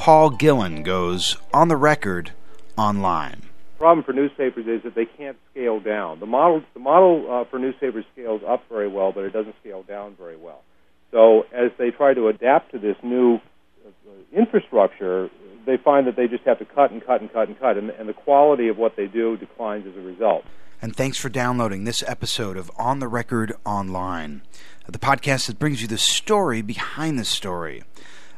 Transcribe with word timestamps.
Paul 0.00 0.30
Gillin 0.30 0.82
goes 0.82 1.36
on 1.52 1.68
the 1.68 1.76
record 1.76 2.32
online. 2.78 3.42
The 3.74 3.80
problem 3.80 4.02
for 4.02 4.14
newspapers 4.14 4.66
is 4.66 4.82
that 4.84 4.94
they 4.94 5.04
can't 5.04 5.36
scale 5.50 5.78
down. 5.78 6.20
The 6.20 6.26
model, 6.26 6.62
the 6.72 6.80
model 6.80 7.26
uh, 7.30 7.44
for 7.44 7.58
newspapers 7.58 8.06
scales 8.14 8.40
up 8.48 8.64
very 8.70 8.88
well, 8.88 9.12
but 9.12 9.24
it 9.24 9.34
doesn't 9.34 9.56
scale 9.60 9.82
down 9.82 10.16
very 10.18 10.38
well. 10.38 10.62
So 11.10 11.42
as 11.52 11.70
they 11.76 11.90
try 11.90 12.14
to 12.14 12.28
adapt 12.28 12.70
to 12.72 12.78
this 12.78 12.96
new 13.02 13.40
uh, 13.86 13.90
infrastructure, 14.32 15.28
they 15.66 15.76
find 15.76 16.06
that 16.06 16.16
they 16.16 16.28
just 16.28 16.44
have 16.44 16.60
to 16.60 16.64
cut 16.64 16.92
and 16.92 17.04
cut 17.04 17.20
and 17.20 17.30
cut 17.30 17.48
and 17.48 17.60
cut, 17.60 17.76
and, 17.76 17.90
and 17.90 18.08
the 18.08 18.14
quality 18.14 18.68
of 18.68 18.78
what 18.78 18.96
they 18.96 19.06
do 19.06 19.36
declines 19.36 19.86
as 19.86 19.94
a 19.98 20.00
result. 20.00 20.44
And 20.80 20.96
thanks 20.96 21.18
for 21.18 21.28
downloading 21.28 21.84
this 21.84 22.02
episode 22.06 22.56
of 22.56 22.70
On 22.78 23.00
the 23.00 23.08
Record 23.08 23.52
Online, 23.66 24.40
the 24.88 24.98
podcast 24.98 25.46
that 25.48 25.58
brings 25.58 25.82
you 25.82 25.88
the 25.88 25.98
story 25.98 26.62
behind 26.62 27.18
the 27.18 27.24
story. 27.26 27.82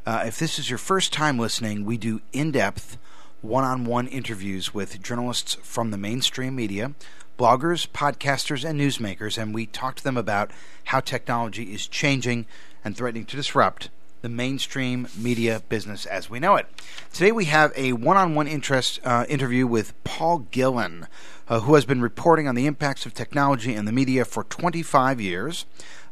Uh, 0.04 0.24
if 0.26 0.36
this 0.36 0.58
is 0.58 0.68
your 0.68 0.78
first 0.78 1.12
time 1.12 1.38
listening, 1.38 1.84
we 1.84 1.96
do 1.96 2.20
in 2.32 2.50
depth, 2.50 2.98
one 3.40 3.62
on 3.62 3.84
one 3.84 4.08
interviews 4.08 4.74
with 4.74 5.00
journalists 5.00 5.54
from 5.62 5.92
the 5.92 5.96
mainstream 5.96 6.56
media, 6.56 6.92
bloggers, 7.38 7.86
podcasters, 7.86 8.68
and 8.68 8.80
newsmakers, 8.80 9.40
and 9.40 9.54
we 9.54 9.64
talk 9.64 9.94
to 9.94 10.02
them 10.02 10.16
about 10.16 10.50
how 10.86 10.98
technology 10.98 11.72
is 11.72 11.86
changing 11.86 12.46
and 12.84 12.96
threatening 12.96 13.24
to 13.26 13.36
disrupt 13.36 13.90
the 14.22 14.28
mainstream 14.28 15.06
media 15.16 15.62
business 15.68 16.04
as 16.06 16.28
we 16.28 16.40
know 16.40 16.56
it. 16.56 16.66
Today 17.12 17.30
we 17.30 17.44
have 17.46 17.72
a 17.76 17.92
one 17.92 18.16
on 18.16 18.34
one 18.34 18.48
interest 18.48 18.98
uh, 19.04 19.24
interview 19.28 19.68
with 19.68 19.92
Paul 20.02 20.46
Gillin, 20.50 21.06
uh, 21.48 21.60
who 21.60 21.74
has 21.74 21.84
been 21.84 22.00
reporting 22.00 22.48
on 22.48 22.56
the 22.56 22.66
impacts 22.66 23.06
of 23.06 23.14
technology 23.14 23.74
in 23.74 23.84
the 23.84 23.92
media 23.92 24.24
for 24.24 24.42
25 24.44 25.20
years. 25.20 25.64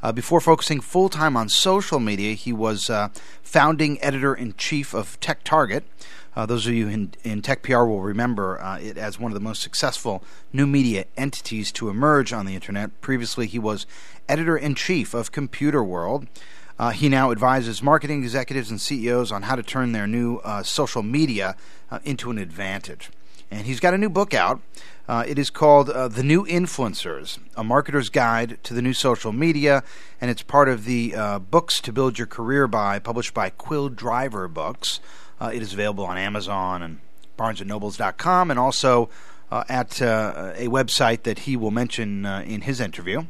Uh, 0.03 0.13
before 0.13 0.41
focusing 0.41 0.81
full 0.81 1.09
time 1.09 1.37
on 1.37 1.49
social 1.49 2.01
media, 2.01 2.35
he 2.35 2.53
was 2.53 2.89
uh, 2.89 3.09
founding 3.43 4.03
editor 4.03 4.35
in 4.35 4.55
chief 4.55 4.95
of 4.95 5.19
Tech 5.21 5.45
Target. 5.45 5.85
Uh, 6.35 6.47
those 6.47 6.67
of 6.67 6.73
you 6.73 6.89
in, 6.89 7.13
in 7.23 7.43
Tech 7.43 7.63
PR 7.63 7.85
will 7.85 8.01
remember 8.01 8.61
uh, 8.63 8.79
it 8.79 8.97
as 8.97 9.19
one 9.19 9.31
of 9.31 9.35
the 9.35 9.41
most 9.41 9.63
successful 9.63 10.23
new 10.53 10.67
media 10.67 11.05
entities 11.17 11.73
to 11.73 11.89
emerge 11.89 12.33
on 12.33 12.47
the 12.47 12.55
internet. 12.55 13.01
Previously, 13.01 13.47
he 13.47 13.59
was 13.59 13.87
editor 14.29 14.57
in 14.57 14.75
chief 14.75 15.13
of 15.13 15.33
Computer 15.33 15.83
World. 15.83 16.27
Uh, 16.79 16.91
he 16.91 17.11
now 17.11 17.31
advises 17.31 17.83
marketing 17.83 18.23
executives 18.23 18.71
and 18.71 18.81
CEOs 18.81 19.31
on 19.31 19.43
how 19.43 19.55
to 19.55 19.63
turn 19.63 19.93
their 19.93 20.07
new 20.07 20.37
uh, 20.37 20.63
social 20.63 21.03
media 21.03 21.57
into 22.05 22.31
an 22.31 22.39
advantage. 22.39 23.11
And 23.51 23.67
he's 23.67 23.81
got 23.81 23.93
a 23.93 23.99
new 23.99 24.09
book 24.09 24.33
out. 24.33 24.61
Uh, 25.11 25.25
it 25.27 25.41
is 25.41 25.51
called 25.51 25.91
uh, 25.91 26.07
The 26.07 26.23
New 26.23 26.47
Influencers, 26.47 27.41
a 27.57 27.65
marketer's 27.65 28.09
guide 28.11 28.63
to 28.63 28.73
the 28.73 28.81
new 28.81 28.93
social 28.93 29.33
media, 29.33 29.83
and 30.21 30.31
it's 30.31 30.43
part 30.43 30.69
of 30.69 30.85
the 30.85 31.17
uh, 31.17 31.41
Books 31.41 31.81
to 31.81 31.93
Build 31.93 32.17
Your 32.17 32.29
Career 32.29 32.69
by, 32.69 33.01
published 33.01 33.35
by 33.35 33.51
Quill 33.51 33.89
Driver 33.89 34.47
Books. 34.47 35.01
Uh, 35.41 35.51
it 35.53 35.63
is 35.63 35.73
available 35.73 36.05
on 36.05 36.17
Amazon 36.17 36.81
and 36.81 37.01
BarnesandNobles.com, 37.37 38.53
and 38.53 38.61
also 38.61 39.11
uh, 39.51 39.65
at 39.69 40.01
uh, 40.01 40.53
a 40.55 40.69
website 40.69 41.25
that 41.25 41.41
he 41.41 41.57
will 41.57 41.73
mention 41.73 42.25
in 42.25 42.61
his 42.61 42.81
interview. 42.81 43.25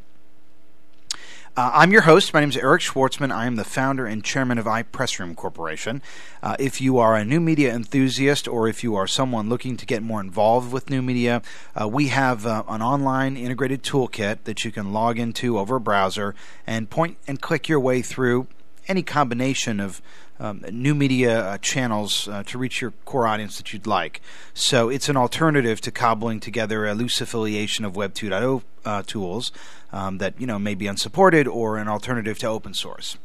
Uh, 1.57 1.69
I'm 1.73 1.91
your 1.91 2.03
host. 2.03 2.33
My 2.33 2.39
name 2.39 2.47
is 2.47 2.55
Eric 2.55 2.81
Schwartzman. 2.81 3.29
I 3.29 3.45
am 3.45 3.57
the 3.57 3.65
founder 3.65 4.05
and 4.05 4.23
chairman 4.23 4.57
of 4.57 4.63
iPressroom 4.63 5.35
Corporation. 5.35 6.01
Uh, 6.41 6.55
if 6.59 6.79
you 6.79 6.97
are 6.97 7.17
a 7.17 7.25
new 7.25 7.41
media 7.41 7.75
enthusiast 7.75 8.47
or 8.47 8.69
if 8.69 8.85
you 8.85 8.95
are 8.95 9.05
someone 9.05 9.49
looking 9.49 9.75
to 9.75 9.85
get 9.85 10.01
more 10.01 10.21
involved 10.21 10.71
with 10.71 10.89
new 10.89 11.01
media, 11.01 11.41
uh, 11.79 11.89
we 11.89 12.07
have 12.07 12.45
uh, 12.45 12.63
an 12.69 12.81
online 12.81 13.35
integrated 13.35 13.83
toolkit 13.83 14.45
that 14.45 14.63
you 14.63 14.71
can 14.71 14.93
log 14.93 15.19
into 15.19 15.59
over 15.59 15.75
a 15.75 15.81
browser 15.81 16.35
and 16.65 16.89
point 16.89 17.17
and 17.27 17.41
click 17.41 17.67
your 17.67 17.81
way 17.81 18.01
through 18.01 18.47
any 18.87 19.03
combination 19.03 19.81
of 19.81 20.01
um, 20.39 20.63
new 20.71 20.95
media 20.95 21.37
uh, 21.37 21.57
channels 21.57 22.29
uh, 22.29 22.43
to 22.43 22.57
reach 22.57 22.79
your 22.79 22.91
core 23.03 23.27
audience 23.27 23.57
that 23.57 23.73
you'd 23.73 23.85
like. 23.85 24.21
So 24.53 24.87
it's 24.87 25.09
an 25.09 25.17
alternative 25.17 25.81
to 25.81 25.91
cobbling 25.91 26.39
together 26.39 26.85
a 26.85 26.93
loose 26.93 27.19
affiliation 27.19 27.83
of 27.83 27.97
Web 27.97 28.13
2.0 28.13 28.63
uh, 28.85 29.03
tools 29.05 29.51
um, 29.91 30.17
that 30.19 30.39
you 30.39 30.47
know 30.47 30.59
may 30.59 30.75
be 30.75 30.87
unsupported 30.87 31.47
or 31.47 31.77
an 31.77 31.87
alternative 31.87 32.37
to 32.39 32.47
open 32.47 32.73
source. 32.73 33.17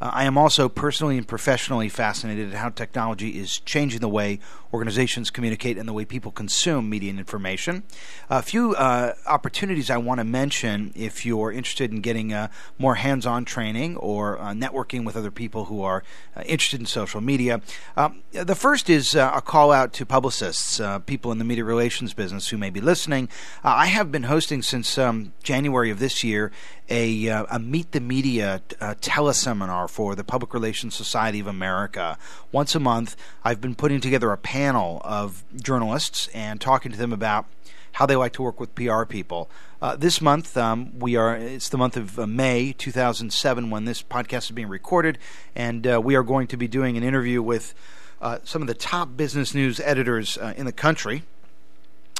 Uh, 0.00 0.10
I 0.12 0.24
am 0.24 0.38
also 0.38 0.68
personally 0.68 1.18
and 1.18 1.28
professionally 1.28 1.88
fascinated 1.88 2.50
at 2.50 2.54
how 2.54 2.70
technology 2.70 3.38
is 3.38 3.58
changing 3.60 4.00
the 4.00 4.08
way 4.08 4.40
organizations 4.72 5.30
communicate 5.30 5.76
and 5.76 5.88
the 5.88 5.92
way 5.92 6.04
people 6.04 6.30
consume 6.30 6.88
media 6.88 7.10
and 7.10 7.18
information. 7.18 7.82
A 8.28 8.42
few 8.42 8.74
uh, 8.74 9.14
opportunities 9.26 9.90
I 9.90 9.96
want 9.96 10.18
to 10.18 10.24
mention 10.24 10.92
if 10.94 11.26
you're 11.26 11.52
interested 11.52 11.90
in 11.90 12.00
getting 12.00 12.32
uh, 12.32 12.48
more 12.78 12.94
hands 12.94 13.26
on 13.26 13.44
training 13.44 13.96
or 13.96 14.38
uh, 14.38 14.52
networking 14.52 15.04
with 15.04 15.16
other 15.16 15.30
people 15.30 15.66
who 15.66 15.82
are 15.82 16.02
uh, 16.36 16.42
interested 16.46 16.80
in 16.80 16.86
social 16.86 17.20
media. 17.20 17.60
Um, 17.96 18.22
the 18.32 18.54
first 18.54 18.88
is 18.88 19.14
uh, 19.16 19.32
a 19.34 19.42
call 19.42 19.72
out 19.72 19.92
to 19.94 20.06
publicists, 20.06 20.80
people 21.06 21.32
in 21.32 21.38
the 21.38 21.44
media 21.44 21.64
relations 21.64 22.14
business 22.14 22.48
who 22.48 22.58
may 22.58 22.70
be 22.70 22.80
listening. 22.80 23.28
I 23.64 23.86
have 23.86 24.12
been 24.12 24.24
hosting 24.24 24.62
since 24.62 24.96
um, 24.98 25.32
January 25.42 25.90
of 25.90 25.98
this 25.98 26.22
year 26.22 26.52
a, 26.90 27.26
a 27.26 27.58
Meet 27.58 27.92
the 27.92 28.00
Media 28.00 28.60
teleseminar 28.70 29.88
for 29.88 30.14
the 30.14 30.24
Public 30.24 30.52
Relations 30.52 30.94
Society 30.94 31.40
of 31.40 31.46
America. 31.46 32.18
Once 32.52 32.74
a 32.74 32.80
month, 32.80 33.16
I've 33.44 33.60
been 33.60 33.74
putting 33.74 34.00
together 34.00 34.32
a 34.32 34.36
panel 34.36 35.00
of 35.04 35.44
journalists 35.54 36.28
and 36.34 36.60
talking 36.60 36.92
to 36.92 36.98
them 36.98 37.12
about 37.12 37.46
how 37.92 38.06
they 38.06 38.16
like 38.16 38.32
to 38.34 38.42
work 38.42 38.60
with 38.60 38.74
PR 38.74 39.04
people. 39.04 39.50
Uh, 39.82 39.96
this 39.96 40.20
month, 40.20 40.56
um, 40.56 40.98
we 40.98 41.16
are 41.16 41.36
it's 41.36 41.68
the 41.68 41.78
month 41.78 41.96
of 41.96 42.18
uh, 42.18 42.26
May 42.26 42.72
2007 42.72 43.70
when 43.70 43.84
this 43.84 44.02
podcast 44.02 44.44
is 44.44 44.50
being 44.50 44.68
recorded, 44.68 45.18
and 45.54 45.86
uh, 45.86 46.00
we 46.02 46.14
are 46.14 46.22
going 46.22 46.46
to 46.48 46.56
be 46.56 46.68
doing 46.68 46.96
an 46.96 47.02
interview 47.02 47.42
with 47.42 47.74
uh, 48.20 48.38
some 48.44 48.62
of 48.62 48.68
the 48.68 48.74
top 48.74 49.16
business 49.16 49.54
news 49.54 49.80
editors 49.80 50.36
uh, 50.38 50.52
in 50.56 50.66
the 50.66 50.72
country 50.72 51.22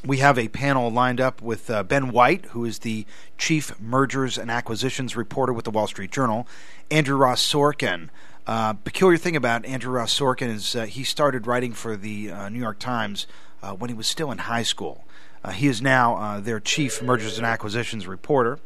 we 0.04 0.18
have 0.18 0.38
a 0.38 0.48
panel 0.48 0.90
lined 0.90 1.20
up 1.20 1.42
with 1.42 1.68
uh, 1.70 1.82
Ben 1.82 2.10
White, 2.10 2.46
who 2.46 2.64
is 2.64 2.80
the 2.80 3.04
chief 3.36 3.78
mergers 3.80 4.38
and 4.38 4.50
acquisitions 4.50 5.14
reporter 5.14 5.52
with 5.52 5.64
the 5.64 5.70
Wall 5.70 5.86
Street 5.86 6.10
Journal, 6.10 6.46
Andrew 6.90 7.16
Ross 7.16 7.46
Sorkin. 7.46 8.08
Uh, 8.46 8.72
peculiar 8.72 9.18
thing 9.18 9.36
about 9.36 9.64
Andrew 9.66 9.92
Ross 9.92 10.18
Sorkin 10.18 10.48
is 10.48 10.74
uh, 10.74 10.86
he 10.86 11.04
started 11.04 11.46
writing 11.46 11.72
for 11.72 11.96
the 11.96 12.30
uh, 12.30 12.48
New 12.48 12.58
York 12.58 12.78
Times 12.78 13.26
uh, 13.62 13.72
when 13.72 13.90
he 13.90 13.94
was 13.94 14.06
still 14.06 14.32
in 14.32 14.38
high 14.38 14.62
school. 14.62 15.04
Uh, 15.44 15.50
he 15.50 15.66
is 15.66 15.80
now 15.80 16.40
their 16.40 16.60
chief 16.60 17.02
mergers 17.02 17.38
and 17.38 17.46
acquisitions 17.46 18.06
reporter. 18.06 18.58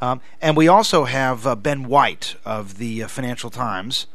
Um, 0.00 0.20
and 0.40 0.56
we 0.56 0.68
also 0.68 1.04
have 1.04 1.62
Ben 1.62 1.84
White 1.84 2.36
of 2.44 2.78
the 2.78 3.02
Financial 3.02 3.50
Times. 3.50 4.06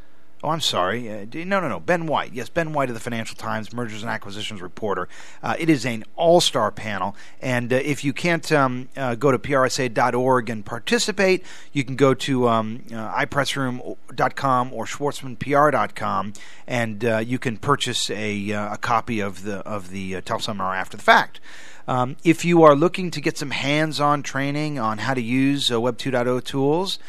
Oh, 0.42 0.50
I'm 0.50 0.62
sorry. 0.62 1.10
Uh, 1.12 1.26
no, 1.34 1.60
no, 1.60 1.68
no. 1.68 1.82
Ben 1.82 2.06
White. 2.06 2.34
Yes, 2.34 2.48
Ben 2.48 2.72
White 2.72 2.88
of 2.88 2.96
the 2.96 3.02
Financial 3.02 3.36
Times, 3.36 3.74
Mergers 3.74 4.04
and 4.04 4.10
Acquisitions 4.10 4.62
reporter. 4.62 5.10
Uh, 5.44 5.56
it 5.60 5.70
is 5.70 5.86
an 5.86 6.06
all 6.16 6.40
star 6.40 6.72
panel. 6.72 7.14
And 7.42 7.74
uh, 7.74 7.76
if 7.76 8.06
you 8.06 8.14
can't 8.14 8.50
um, 8.54 8.88
uh, 8.96 9.16
go 9.16 9.32
to 9.32 9.40
prsa.org 9.40 10.50
and 10.50 10.66
participate, 10.66 11.44
you 11.74 11.84
can 11.84 11.98
go 11.98 12.14
to 12.14 12.48
um, 12.48 12.84
uh, 12.90 13.14
ipressroom.com 13.16 14.74
or 14.74 14.86
schwartzmanpr.com 14.86 16.34
and 16.68 17.04
uh, 17.04 17.18
you 17.18 17.38
can 17.38 17.58
purchase 17.58 18.10
a, 18.10 18.52
a 18.52 18.78
copy 18.78 19.20
of 19.20 19.44
the, 19.44 19.58
of 19.68 19.90
the 19.90 20.16
uh, 20.16 20.22
teleseminar 20.22 20.74
after 20.74 20.96
the 20.96 21.04
fact. 21.04 21.42
Um, 21.86 22.16
if 22.24 22.46
you 22.46 22.64
are 22.64 22.76
looking 22.76 23.12
to 23.12 23.20
get 23.20 23.38
some 23.38 23.52
hands 23.52 24.00
on 24.00 24.24
training 24.24 24.80
on 24.80 25.00
how 25.00 25.16
to 25.16 25.22
use 25.22 25.70
Web 25.70 25.98
2.0 25.98 26.44
tools, 26.46 27.00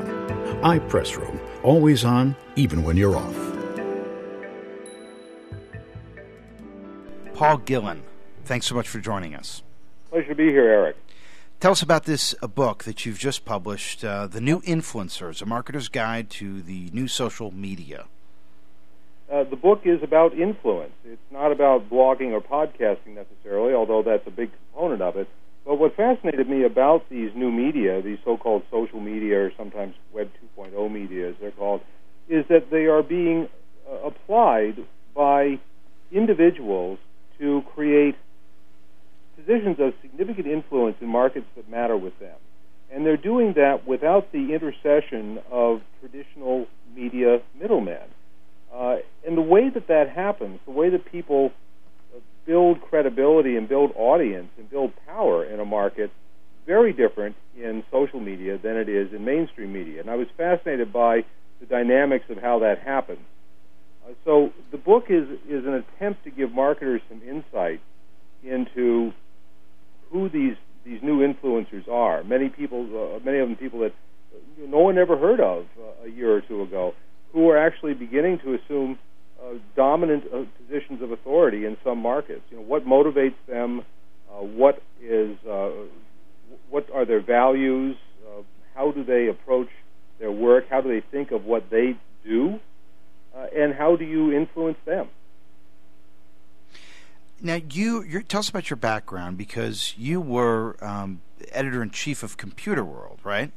iPressroom, 0.63 1.39
always 1.63 2.03
on, 2.03 2.35
even 2.55 2.81
when 2.83 2.97
you're 2.97 3.15
off. 3.15 3.35
Paul 7.33 7.57
Gillin, 7.59 8.01
thanks 8.45 8.65
so 8.65 8.73
much 8.75 8.89
for 8.89 8.99
joining 8.99 9.35
us. 9.35 9.61
Pleasure 10.09 10.29
to 10.29 10.35
be 10.35 10.49
here, 10.49 10.67
Eric. 10.67 10.95
Tell 11.59 11.71
us 11.71 11.81
about 11.81 12.03
this 12.03 12.35
a 12.39 12.47
book 12.47 12.83
that 12.83 13.03
you've 13.03 13.17
just 13.17 13.43
published, 13.43 14.05
uh, 14.05 14.27
The 14.27 14.39
New 14.39 14.61
Influencers, 14.61 15.41
a 15.41 15.45
marketer's 15.45 15.89
guide 15.89 16.29
to 16.31 16.61
the 16.61 16.91
new 16.93 17.07
social 17.07 17.49
media. 17.49 18.05
Uh, 19.31 19.43
the 19.43 19.55
book 19.55 19.81
is 19.83 20.03
about 20.03 20.35
influence. 20.35 20.93
It's 21.03 21.31
not 21.31 21.51
about 21.51 21.89
blogging 21.89 22.31
or 22.31 22.41
podcasting 22.41 23.15
necessarily, 23.15 23.73
although 23.73 24.03
that's 24.03 24.27
a 24.27 24.31
big 24.31 24.51
component 24.71 25.01
of 25.01 25.17
it. 25.17 25.27
But 25.65 25.79
what 25.79 25.95
fascinated 25.95 26.47
me 26.47 26.63
about 26.63 27.09
these 27.09 27.31
new 27.33 27.51
media, 27.51 28.03
these 28.03 28.19
so-called 28.23 28.61
social 28.69 28.99
media 28.99 29.45
or 29.45 29.51
sometimes 29.57 29.95
Web 30.13 30.29
2.0 30.59 30.91
media, 30.91 31.29
as 31.29 31.35
they're 31.41 31.49
called, 31.49 31.81
is 32.29 32.45
that 32.49 32.69
they 32.69 32.85
are 32.85 33.01
being 33.01 33.49
uh, 33.89 33.95
applied 34.05 34.85
by 35.15 35.57
individuals 36.11 36.99
to 37.39 37.63
create 37.73 38.15
positions 39.47 39.77
of 39.79 39.93
significant 40.01 40.47
influence 40.47 40.97
in 41.01 41.07
markets 41.07 41.45
that 41.55 41.69
matter 41.69 41.95
with 41.95 42.17
them. 42.19 42.35
And 42.91 43.05
they're 43.05 43.17
doing 43.17 43.53
that 43.53 43.87
without 43.87 44.31
the 44.31 44.53
intercession 44.53 45.39
of 45.51 45.81
traditional 45.99 46.67
media 46.95 47.41
middlemen. 47.59 48.07
Uh, 48.73 48.97
and 49.25 49.37
the 49.37 49.41
way 49.41 49.69
that 49.69 49.87
that 49.87 50.09
happens, 50.09 50.59
the 50.65 50.71
way 50.71 50.89
that 50.89 51.09
people 51.11 51.51
build 52.45 52.81
credibility 52.81 53.57
and 53.57 53.67
build 53.67 53.91
audience 53.95 54.49
and 54.57 54.69
build 54.69 54.91
power 55.05 55.43
in 55.43 55.59
a 55.59 55.65
market, 55.65 56.11
very 56.65 56.93
different 56.93 57.35
in 57.57 57.83
social 57.91 58.19
media 58.19 58.57
than 58.57 58.77
it 58.77 58.89
is 58.89 59.13
in 59.13 59.23
mainstream 59.25 59.73
media. 59.73 60.01
And 60.01 60.09
I 60.09 60.15
was 60.15 60.27
fascinated 60.37 60.93
by 60.93 61.25
the 61.59 61.65
dynamics 61.65 62.25
of 62.29 62.37
how 62.37 62.59
that 62.59 62.79
happens. 62.79 63.19
Uh, 64.05 64.13
so 64.23 64.51
the 64.71 64.77
book 64.77 65.05
is 65.09 65.27
is 65.49 65.65
an 65.65 65.73
attempt 65.73 66.23
to 66.23 66.29
give 66.29 66.51
marketers 66.51 67.01
some 67.09 67.21
insight 67.27 67.81
into 68.43 69.11
who 70.11 70.29
these 70.29 70.55
these 70.87 71.01
new 71.03 71.19
influencers 71.19 71.87
are. 71.89 72.23
Many 72.23 72.49
people, 72.49 72.87
uh, 73.15 73.19
many 73.23 73.39
of 73.39 73.49
them 73.49 73.57
people 73.57 73.79
that 73.79 73.93
no 74.57 74.79
one 74.79 74.97
ever 74.97 75.17
heard 75.17 75.39
of 75.39 75.65
uh, 75.77 76.05
a 76.05 76.09
year 76.09 76.33
or 76.33 76.41
two 76.41 76.61
ago, 76.61 76.93
who 77.33 77.49
are 77.49 77.57
actually 77.57 77.93
beginning 77.93 78.39
to 78.39 78.55
assume 78.55 78.97
uh, 79.41 79.55
dominant 79.75 80.23
uh, 80.33 80.43
positions 80.57 81.01
of 81.01 81.11
authority 81.11 81.65
in 81.65 81.77
some 81.83 81.99
markets. 81.99 82.41
You 82.49 82.57
know, 82.57 82.63
what 82.63 82.85
motivates 82.85 83.35
them? 83.47 83.81
Uh, 84.31 84.43
what 84.43 84.81
is 85.01 85.37
uh, 85.49 85.69
what 86.69 86.87
are 86.93 87.05
their 87.05 87.21
values? 87.21 87.95
how 88.75 88.91
do 88.91 89.03
they 89.03 89.27
approach 89.27 89.69
their 90.19 90.31
work? 90.31 90.65
How 90.69 90.81
do 90.81 90.89
they 90.89 91.03
think 91.09 91.31
of 91.31 91.45
what 91.45 91.71
they 91.71 91.97
do? 92.23 92.59
and 93.55 93.73
how 93.73 93.95
do 93.95 94.03
you 94.03 94.31
influence 94.31 94.77
them? 94.85 95.07
Now, 97.41 97.55
you 97.69 98.23
tell 98.23 98.39
us 98.39 98.49
about 98.49 98.69
your 98.69 98.77
background 98.77 99.37
because 99.37 99.93
you 99.97 100.19
were 100.19 100.75
um, 100.83 101.21
editor 101.51 101.83
in 101.83 101.91
chief 101.91 102.23
of 102.23 102.37
Computer 102.37 102.83
World, 102.83 103.19
right? 103.23 103.51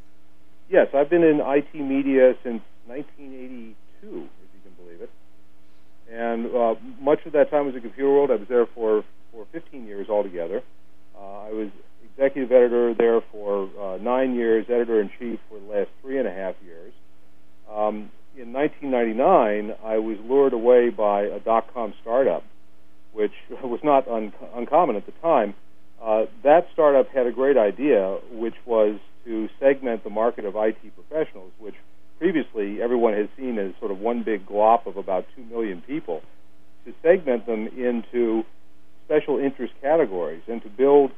Yes, 0.69 0.89
I've 0.95 1.09
been 1.09 1.25
in 1.25 1.41
IT 1.41 1.75
media 1.75 2.35
since 2.43 2.63
1982, 2.87 3.75
if 4.03 4.13
you 4.13 4.27
can 4.63 4.85
believe 4.85 5.01
it. 5.01 5.11
And 6.13 6.55
uh, 6.55 6.75
much 7.01 7.25
of 7.25 7.33
that 7.33 7.51
time 7.51 7.67
was 7.67 7.75
at 7.75 7.83
Computer 7.83 8.11
World. 8.11 8.31
I 8.31 8.37
was 8.37 8.49
there 8.49 8.67
for 8.67 9.05
for 9.33 9.47
15 9.53 9.87
years 9.87 10.09
altogether. 10.09 10.63
Uh, 11.17 11.43
I 11.43 11.53
was 11.53 11.69
executive 12.05 12.51
editor 12.51 12.95
there 12.95 13.21
for 13.33 13.71
uh, 13.81 13.97
nine 13.99 14.35
years, 14.35 14.67
editor 14.69 15.01
in 15.01 15.11
chief 15.19 15.39
for 15.49 15.59
the 15.59 15.67
last 15.73 15.91
three 16.03 16.19
and 16.19 16.27
a 16.27 16.33
half 16.33 16.57
years. 16.65 16.93
Um, 17.71 18.11
in 18.37 18.53
1999, 18.53 19.77
I 19.85 19.99
was 19.99 20.19
lured 20.29 20.53
away 20.53 20.91
by 20.91 21.23
a 21.23 21.41
dot 21.41 21.73
com 21.73 21.95
startup 22.03 22.45
which 23.13 23.33
was 23.63 23.81
not 23.83 24.09
un- 24.09 24.33
uncommon 24.55 24.97
at 24.97 25.07
the 25.07 25.13
time. 25.23 25.55
Uh, 26.03 26.25
that 26.43 26.67
startup 26.73 27.09
had 27.09 27.27
a 27.27 27.33
great 27.33 27.57
idea, 27.57 28.19
which 28.33 28.55
was 28.65 28.99
to 29.25 29.49
segment 29.59 30.03
the 30.03 30.11
market 30.11 30.45
of 30.45 30.55
IT 30.57 30.79
professionals, 30.95 31.53
which 31.59 31.75
previously 32.19 32.81
everyone 32.81 33.13
had 33.13 33.29
seen 33.37 33.59
as 33.59 33.73
sort 33.79 33.91
of 33.91 33.99
one 33.99 34.23
big 34.23 34.47
glop 34.47 34.87
of 34.87 34.97
about 34.97 35.27
2 35.37 35.45
million 35.45 35.83
people, 35.83 36.23
to 36.87 36.95
segment 37.03 37.47
them 37.47 37.67
into 37.77 38.45
special 39.05 39.39
interest 39.39 39.75
categories 39.83 40.43
and 40.47 40.63
to 40.63 40.69
build 40.69 41.11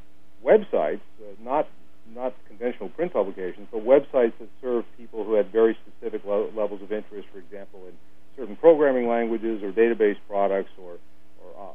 websites, 0.44 1.00
uh, 1.20 1.34
not 1.42 1.68
not 2.14 2.34
conventional 2.48 2.88
print 2.90 3.12
publications, 3.12 3.66
but 3.70 3.80
websites 3.80 4.32
that 4.38 4.48
serve 4.60 4.84
people 4.98 5.24
who 5.24 5.34
had 5.34 5.50
very 5.50 5.76
specific 5.86 6.22
lo- 6.26 6.50
levels 6.54 6.82
of 6.82 6.92
interest, 6.92 7.26
for 7.32 7.38
example, 7.38 7.80
in 7.86 7.92
certain 8.36 8.56
programming 8.56 9.08
languages 9.08 9.62
or 9.62 9.72
database 9.72 10.16
products 10.28 10.70
or 10.82 10.96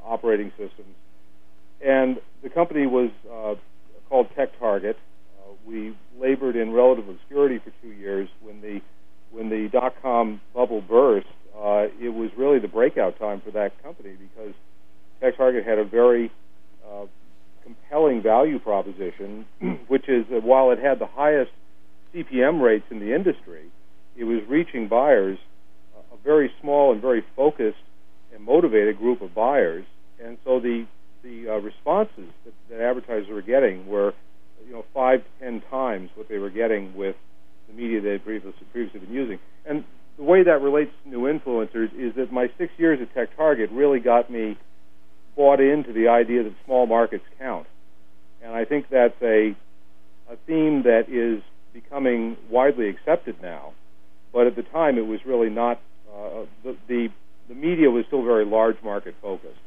operating 0.05 0.51
systems. 0.51 0.95
And 1.85 2.17
the 2.43 2.49
company 2.49 2.87
was 2.87 3.11
uh, 3.31 3.55
called 4.09 4.27
Tech 4.35 4.57
Target. 4.59 4.97
Uh, 5.39 5.53
we 5.65 5.95
labored 6.19 6.55
in 6.55 6.71
relative 6.71 7.07
obscurity 7.07 7.59
for 7.59 7.71
two 7.81 7.91
years. 7.91 8.29
When 8.41 8.61
the 8.61 8.81
when 9.31 9.49
the 9.49 9.69
dot 9.71 9.93
com 10.01 10.41
bubble 10.53 10.81
burst, 10.81 11.27
uh, 11.55 11.87
it 11.99 12.13
was 12.13 12.31
really 12.37 12.59
the 12.59 12.67
breakout 12.67 13.19
time 13.19 13.41
for 13.43 13.51
that 13.51 13.81
company 13.83 14.15
because 14.15 14.53
Tech 15.21 15.37
Target 15.37 15.65
had 15.65 15.77
a 15.77 15.83
very 15.83 16.31
uh, 16.87 17.05
compelling 17.63 18.21
value 18.21 18.59
proposition, 18.59 19.45
which 19.87 20.07
is 20.07 20.25
that 20.31 20.43
while 20.43 20.71
it 20.71 20.79
had 20.79 20.99
the 20.99 21.07
highest 21.07 21.51
CPM 22.13 22.61
rates 22.61 22.85
in 22.89 22.99
the 22.99 23.13
industry, 23.13 23.65
it 24.15 24.23
was 24.23 24.41
reaching 24.49 24.87
buyers, 24.87 25.37
uh, 25.95 26.15
a 26.15 26.17
very 26.23 26.51
small 26.61 26.91
and 26.91 27.01
very 27.01 27.23
focused 27.35 27.77
and 28.33 28.43
motivated 28.43 28.97
group 28.97 29.21
of 29.21 29.33
buyers, 29.33 29.85
and 30.23 30.37
so 30.43 30.59
the 30.59 30.85
the 31.23 31.49
uh, 31.49 31.57
responses 31.57 32.29
that, 32.45 32.53
that 32.69 32.79
advertisers 32.79 33.27
were 33.29 33.41
getting 33.41 33.87
were, 33.87 34.13
you 34.65 34.73
know, 34.73 34.85
five 34.93 35.19
to 35.23 35.43
ten 35.43 35.61
times 35.69 36.09
what 36.15 36.29
they 36.29 36.37
were 36.37 36.49
getting 36.49 36.95
with 36.95 37.15
the 37.67 37.73
media 37.73 37.99
they 38.01 38.11
had 38.11 38.23
previously, 38.23 38.65
previously 38.71 38.99
been 38.99 39.13
using. 39.13 39.39
And 39.65 39.83
the 40.17 40.23
way 40.23 40.43
that 40.43 40.61
relates 40.61 40.91
to 41.03 41.09
new 41.09 41.21
influencers 41.21 41.93
is 41.93 42.15
that 42.15 42.31
my 42.31 42.49
six 42.57 42.71
years 42.77 42.99
at 43.01 43.13
Tech 43.13 43.35
Target 43.35 43.71
really 43.71 43.99
got 43.99 44.31
me 44.31 44.57
bought 45.35 45.59
into 45.59 45.93
the 45.93 46.07
idea 46.07 46.43
that 46.43 46.53
small 46.65 46.85
markets 46.87 47.25
count, 47.39 47.67
and 48.41 48.53
I 48.53 48.65
think 48.65 48.89
that's 48.89 49.21
a 49.21 49.55
a 50.29 50.35
theme 50.45 50.83
that 50.83 51.05
is 51.09 51.41
becoming 51.73 52.37
widely 52.49 52.89
accepted 52.89 53.41
now. 53.41 53.73
But 54.33 54.47
at 54.47 54.55
the 54.55 54.63
time, 54.63 54.97
it 54.97 55.05
was 55.05 55.19
really 55.25 55.49
not 55.49 55.79
uh, 56.13 56.45
the, 56.63 56.75
the 56.87 57.09
the 57.47 57.55
media 57.55 57.89
was 57.89 58.05
still 58.07 58.23
very 58.23 58.45
large 58.45 58.81
market 58.83 59.15
focused. 59.21 59.59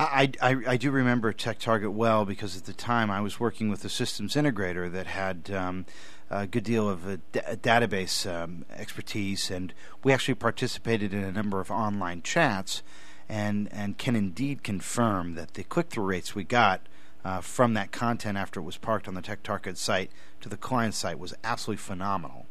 I, 0.00 0.30
I, 0.40 0.56
I, 0.68 0.76
do 0.76 0.92
remember 0.92 1.32
Tech 1.32 1.58
Target 1.58 1.90
well 1.90 2.24
because 2.24 2.56
at 2.56 2.66
the 2.66 2.72
time 2.72 3.10
I 3.10 3.20
was 3.20 3.40
working 3.40 3.68
with 3.68 3.84
a 3.84 3.88
systems 3.88 4.34
integrator 4.36 4.90
that 4.92 5.08
had 5.08 5.50
um, 5.50 5.86
a 6.30 6.46
good 6.46 6.62
deal 6.62 6.88
of 6.88 7.04
a 7.08 7.18
database 7.32 8.30
um, 8.32 8.64
expertise, 8.76 9.50
and 9.50 9.74
we 10.04 10.12
actually 10.12 10.34
participated 10.34 11.12
in 11.12 11.24
a 11.24 11.32
number 11.32 11.58
of 11.60 11.72
online 11.72 12.22
chats. 12.22 12.82
and 13.28 13.68
and 13.72 13.98
can 13.98 14.14
indeed 14.14 14.62
confirm 14.62 15.34
that 15.34 15.54
the 15.54 15.64
click 15.64 15.88
through 15.88 16.04
rates 16.04 16.32
we 16.32 16.44
got 16.44 16.80
uh, 17.24 17.40
from 17.40 17.74
that 17.74 17.90
content 17.90 18.38
after 18.38 18.60
it 18.60 18.62
was 18.62 18.76
parked 18.76 19.08
on 19.08 19.14
the 19.14 19.22
TechTarget 19.22 19.76
site 19.76 20.10
to 20.40 20.48
the 20.48 20.56
client 20.56 20.94
site 20.94 21.18
was 21.18 21.34
absolutely 21.42 21.78
phenomenal. 21.78 22.46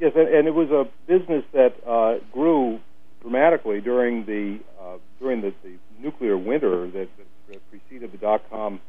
Yes, 0.00 0.12
and, 0.16 0.28
and 0.28 0.48
it 0.48 0.54
was 0.54 0.70
a 0.70 0.88
business 1.06 1.44
that 1.52 1.76
uh, 1.86 2.24
grew 2.32 2.80
dramatically 3.20 3.82
during 3.82 4.24
the 4.24 4.58
uh, 4.80 4.96
during 5.20 5.42
the, 5.42 5.52
the, 5.62 5.76
nuclear 6.00 6.38
winter 6.38 6.90
that, 6.90 7.08
that 7.50 7.60
preceded 7.70 8.10
the 8.10 8.16
dot 8.16 8.40
com 8.48 8.80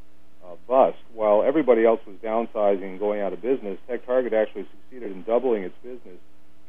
uh, 0.45 0.55
bust. 0.65 0.95
While 1.13 1.43
everybody 1.43 1.85
else 1.85 1.99
was 2.07 2.15
downsizing 2.23 2.83
and 2.91 2.99
going 2.99 3.19
out 3.19 3.33
of 3.33 3.41
business, 3.41 3.77
TechTarget 3.89 4.31
actually 4.31 4.65
succeeded 4.71 5.11
in 5.11 5.23
doubling 5.23 5.63
its 5.63 5.75
business 5.83 6.17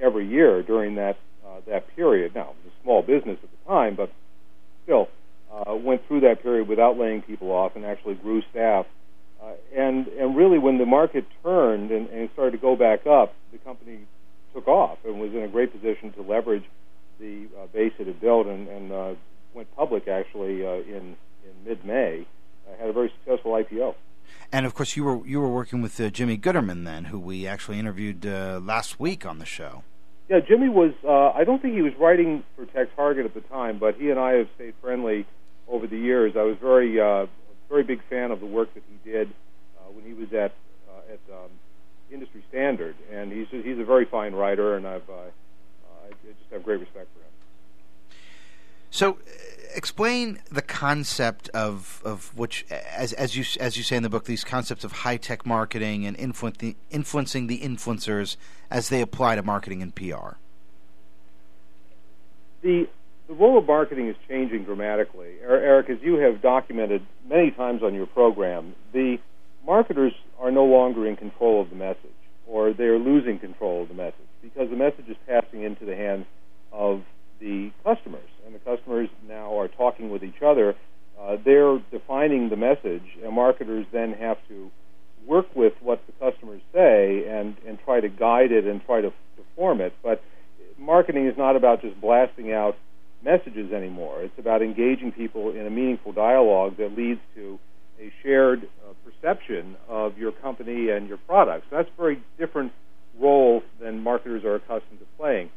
every 0.01 0.27
year 0.27 0.65
during 0.65 0.97
that 0.97 1.17
uh, 1.47 1.61
that 1.69 1.95
period. 1.95 2.35
Now, 2.35 2.51
it 2.51 2.57
was 2.65 2.73
a 2.81 2.83
small 2.83 3.03
business 3.03 3.39
at 3.41 3.49
the 3.49 3.69
time, 3.69 3.95
but 3.95 4.11
still 4.83 5.09
uh, 5.55 5.77
went 5.77 6.05
through 6.09 6.23
that 6.23 6.43
period 6.43 6.67
without 6.67 6.99
laying 6.99 7.23
people 7.23 7.53
off 7.53 7.77
and 7.77 7.85
actually 7.85 8.15
grew 8.15 8.43
staff. 8.51 8.87
Uh, 9.41 9.53
and 9.77 10.09
and 10.09 10.37
really, 10.37 10.59
when 10.59 10.79
the 10.79 10.87
market 10.87 11.25
turned 11.45 11.93
and, 11.93 12.09
and 12.09 12.29
started 12.33 12.51
to 12.51 12.59
go 12.59 12.75
back 12.75 13.07
up, 13.07 13.33
the 13.53 13.59
company 13.59 14.01
took 14.55 14.69
off 14.69 14.99
and 15.05 15.21
was 15.21 15.33
in 15.33 15.43
a 15.43 15.49
great 15.49 15.73
position 15.73 16.13
to 16.13 16.23
leverage 16.23 16.65
the 17.19 17.47
uh, 17.59 17.67
base 17.73 17.93
it 17.99 18.07
had 18.07 18.21
built 18.21 18.47
and, 18.47 18.69
and 18.69 18.93
uh, 18.93 19.15
went 19.55 19.75
public 19.77 20.09
actually 20.09 20.65
uh, 20.67 20.75
in 20.75 21.17
in 21.45 21.65
mid 21.65 21.85
May. 21.85 22.27
Uh, 22.69 22.81
had 22.81 22.89
a 22.89 22.93
very 22.93 23.13
successful 23.19 23.53
IPO. 23.53 23.95
And 24.53 24.67
of 24.67 24.75
course, 24.75 24.97
you 24.97 25.05
were 25.05 25.27
you 25.27 25.41
were 25.41 25.49
working 25.49 25.83
with 25.83 25.99
uh, 26.01 26.11
Jimmy 26.11 26.37
Guterman 26.37 26.85
then, 26.85 27.07
who 27.07 27.19
we 27.19 27.47
actually 27.47 27.79
interviewed 27.79 28.27
uh, 28.27 28.61
last 28.63 29.01
week 29.01 29.25
on 29.25 29.39
the 29.39 29.47
show. 29.47 29.85
Yeah, 30.29 30.41
Jimmy 30.41 30.69
was. 30.69 30.93
Uh, 31.05 31.31
I 31.31 31.45
don't 31.45 31.61
think 31.61 31.75
he 31.75 31.83
was 31.83 31.95
writing 31.99 32.45
for 32.57 32.67
TechTarget 32.67 33.25
at 33.25 33.35
the 33.35 33.41
time, 33.41 33.79
but 33.79 33.97
he 33.97 34.11
and 34.11 34.19
I 34.19 34.33
have 34.33 34.49
stayed 34.55 34.75
friendly 34.81 35.27
over 35.69 35.87
the 35.87 35.99
years. 35.99 36.35
I 36.37 36.43
was 36.43 36.57
very, 36.61 37.01
uh, 37.01 37.27
very 37.69 37.83
big 37.83 38.01
fan 38.09 38.31
of 38.31 38.41
the 38.41 38.47
work 38.47 38.73
that 38.75 38.83
he 38.89 39.11
did 39.11 39.29
uh, 39.79 39.91
when 39.93 40.05
he 40.05 40.13
was 40.13 40.33
at 40.33 40.53
uh, 40.89 41.13
at 41.13 41.21
um, 41.33 41.51
Industry 42.13 42.43
Standard, 42.49 42.95
and 43.11 43.33
he's 43.33 43.47
he's 43.51 43.79
a 43.79 43.85
very 43.85 44.05
fine 44.05 44.35
writer, 44.35 44.77
and 44.77 44.87
I've 44.87 45.09
uh, 45.09 45.31
I 46.05 46.11
just 46.27 46.53
have 46.53 46.63
great 46.63 46.81
respect 46.81 47.09
for 47.15 47.21
him. 47.21 47.33
So, 48.91 49.19
explain 49.75 50.41
the 50.51 50.63
concept 50.63 51.49
of 51.51 52.03
of 52.05 52.37
which, 52.37 52.67
as 52.71 53.13
as 53.15 53.37
you 53.37 53.45
as 53.61 53.77
you 53.77 53.83
say 53.83 53.97
in 53.97 54.03
the 54.03 54.11
book, 54.11 54.25
these 54.25 54.45
concepts 54.45 54.85
of 54.85 54.93
high 54.93 55.17
tech 55.17 55.47
marketing 55.47 56.05
and 56.05 56.17
influ- 56.19 56.75
influencing 56.91 57.47
the 57.47 57.61
influencers 57.61 58.37
as 58.71 58.89
they 58.91 59.01
apply 59.01 59.37
to 59.37 59.43
marketing 59.43 59.83
and 59.83 59.95
PR. 59.95 60.37
The 62.63 62.89
the 63.29 63.35
role 63.35 63.57
of 63.57 63.67
marketing 63.67 64.09
is 64.09 64.17
changing 64.29 64.65
dramatically. 64.65 65.37
Er, 65.43 65.57
Eric, 65.57 65.89
as 65.89 65.99
you 66.03 66.17
have 66.17 66.43
documented 66.43 67.01
many 67.27 67.51
times 67.51 67.83
on 67.83 67.95
your 67.95 68.07
program, 68.07 68.75
the 68.93 69.19
marketers 69.67 70.13
are 70.41 70.51
no 70.51 70.65
longer 70.65 71.07
in 71.07 71.17
control 71.17 71.61
of 71.61 71.71
the 71.71 71.77
message, 71.77 72.11
or 72.47 72.73
they 72.73 72.85
are 72.85 72.99
losing 72.99 73.39
control 73.39 73.83
of 73.83 73.89
the 73.89 73.95
message 73.95 74.15
because 74.43 74.69
the 74.71 74.77
message 74.77 75.09
is 75.09 75.17
passing 75.27 75.63
into 75.63 75.85
the 75.85 75.95
hands 75.95 76.27
of 76.73 77.03
the 77.41 77.71
customers, 77.85 78.29
and 78.47 78.55
the 78.55 78.59
customers 78.59 79.09
now 79.29 79.59
are 79.59 79.69
talking 79.69 80.11
with 80.11 80.23
each 80.23 80.43
other. 80.45 80.75
Uh, 81.21 81.37
they're 81.45 81.79
defining 81.91 82.49
the 82.49 82.57
message, 82.57 83.03
and 83.23 83.33
marketers 83.33 83.87
then 83.93 84.13
have 84.13 84.37
to 84.49 84.71
work 85.27 85.47
with 85.55 85.73
what 85.81 86.03
the 86.07 86.13
customers 86.13 86.61
say 86.73 87.25
and, 87.29 87.57
and 87.67 87.79
try 87.85 88.01
to 88.01 88.09
guide 88.09 88.51
it 88.51 88.65
and 88.65 88.85
try 88.85 89.01
to, 89.01 89.11
to 89.11 89.43
form 89.55 89.81
it. 89.81 89.93
But 90.03 90.23
marketing 90.79 91.27
is 91.27 91.37
not 91.39 91.55
about 91.55 91.83
just 91.83 92.01
blasting 92.01 92.53
out 92.53 92.77
messages 93.25 93.73
anymore. 93.73 94.23
It's 94.23 94.39
about 94.39 94.63
engaging 94.63 95.13
people 95.13 95.51
in 95.51 95.67
a 95.67 95.71
meaningful 95.71 96.13
dialogue 96.13 96.77
that 96.79 96.97
leads 96.97 97.21
to 97.37 97.59
a 98.03 98.13
shared 98.23 98.65
uh, 98.65 98.93
perception 99.05 99.77
of 99.89 100.19
your 100.19 100.33
company 100.33 100.91
and 100.91 101.09
your 101.09 101.19
products. 101.19 101.67
That's 101.71 101.89
a 101.89 102.01
very 102.01 102.23
different 102.39 102.73
role 103.21 103.63
than 103.81 104.03
marketers 104.03 104.45
are 104.45 104.57
accustomed 104.57 104.99
to 104.99 105.07
playing. 105.17 105.51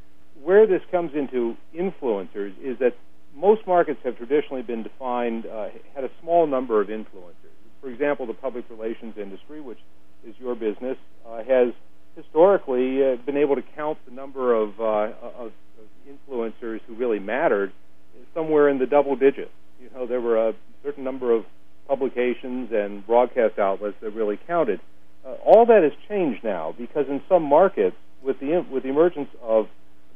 Where 0.44 0.68
this 0.68 0.82
comes 0.92 1.12
into 1.16 1.56
influencers 1.74 2.54
is 2.62 2.78
that 2.80 2.94
most 3.36 3.66
markets 3.66 4.00
have 4.04 4.18
traditionally 4.18 4.62
been 4.62 4.84
defined, 4.84 5.46
uh, 5.46 5.68
had 5.94 6.04
a 6.04 6.10
small 6.22 6.46
number 6.46 6.82
of 6.82 6.88
influencers. 6.88 7.56
For 7.82 7.90
example, 7.90 8.26
the 8.26 8.34
public 8.34 8.66
relations 8.70 9.16
industry, 9.18 9.62
which 9.62 9.80
is 10.28 10.36
your 10.40 10.56
business, 10.56 10.98
uh, 11.28 11.44
has 11.44 11.74
historically 12.16 13.04
uh, 13.04 13.16
been 13.26 13.38
able 13.38 13.56
to 13.56 13.64
count 13.76 13.98
the 14.08 14.14
number 14.14 14.54
of, 14.54 14.80
uh, 14.80 15.12
of 15.38 15.52
influencers 16.08 16.80
who 16.88 16.96
really 16.96 17.20
mattered 17.20 17.72
somewhere 18.34 18.70
in 18.70 18.80
the 18.80 18.86
double 18.86 19.16
digits. 19.16 19.52
You 19.82 19.90
know, 19.94 20.08
there 20.08 20.22
were 20.22 20.50
a 20.50 20.54
certain 20.84 21.04
number 21.04 21.32
of 21.32 21.46
publications 21.88 22.72
and 22.72 23.06
broadcast 23.06 23.60
outlets 23.60 23.96
that 24.02 24.12
really 24.12 24.40
counted. 24.48 24.80
Uh, 25.26 25.34
all 25.46 25.66
that 25.66 25.84
has 25.84 25.92
changed 26.08 26.44
now 26.44 26.74
because 26.78 27.08
in 27.08 27.22
some 27.28 27.44
markets, 27.44 27.96
with 28.24 28.40
the 28.40 28.66
with 28.72 28.84
the 28.84 28.90
emergence 28.90 29.30
of 29.42 29.68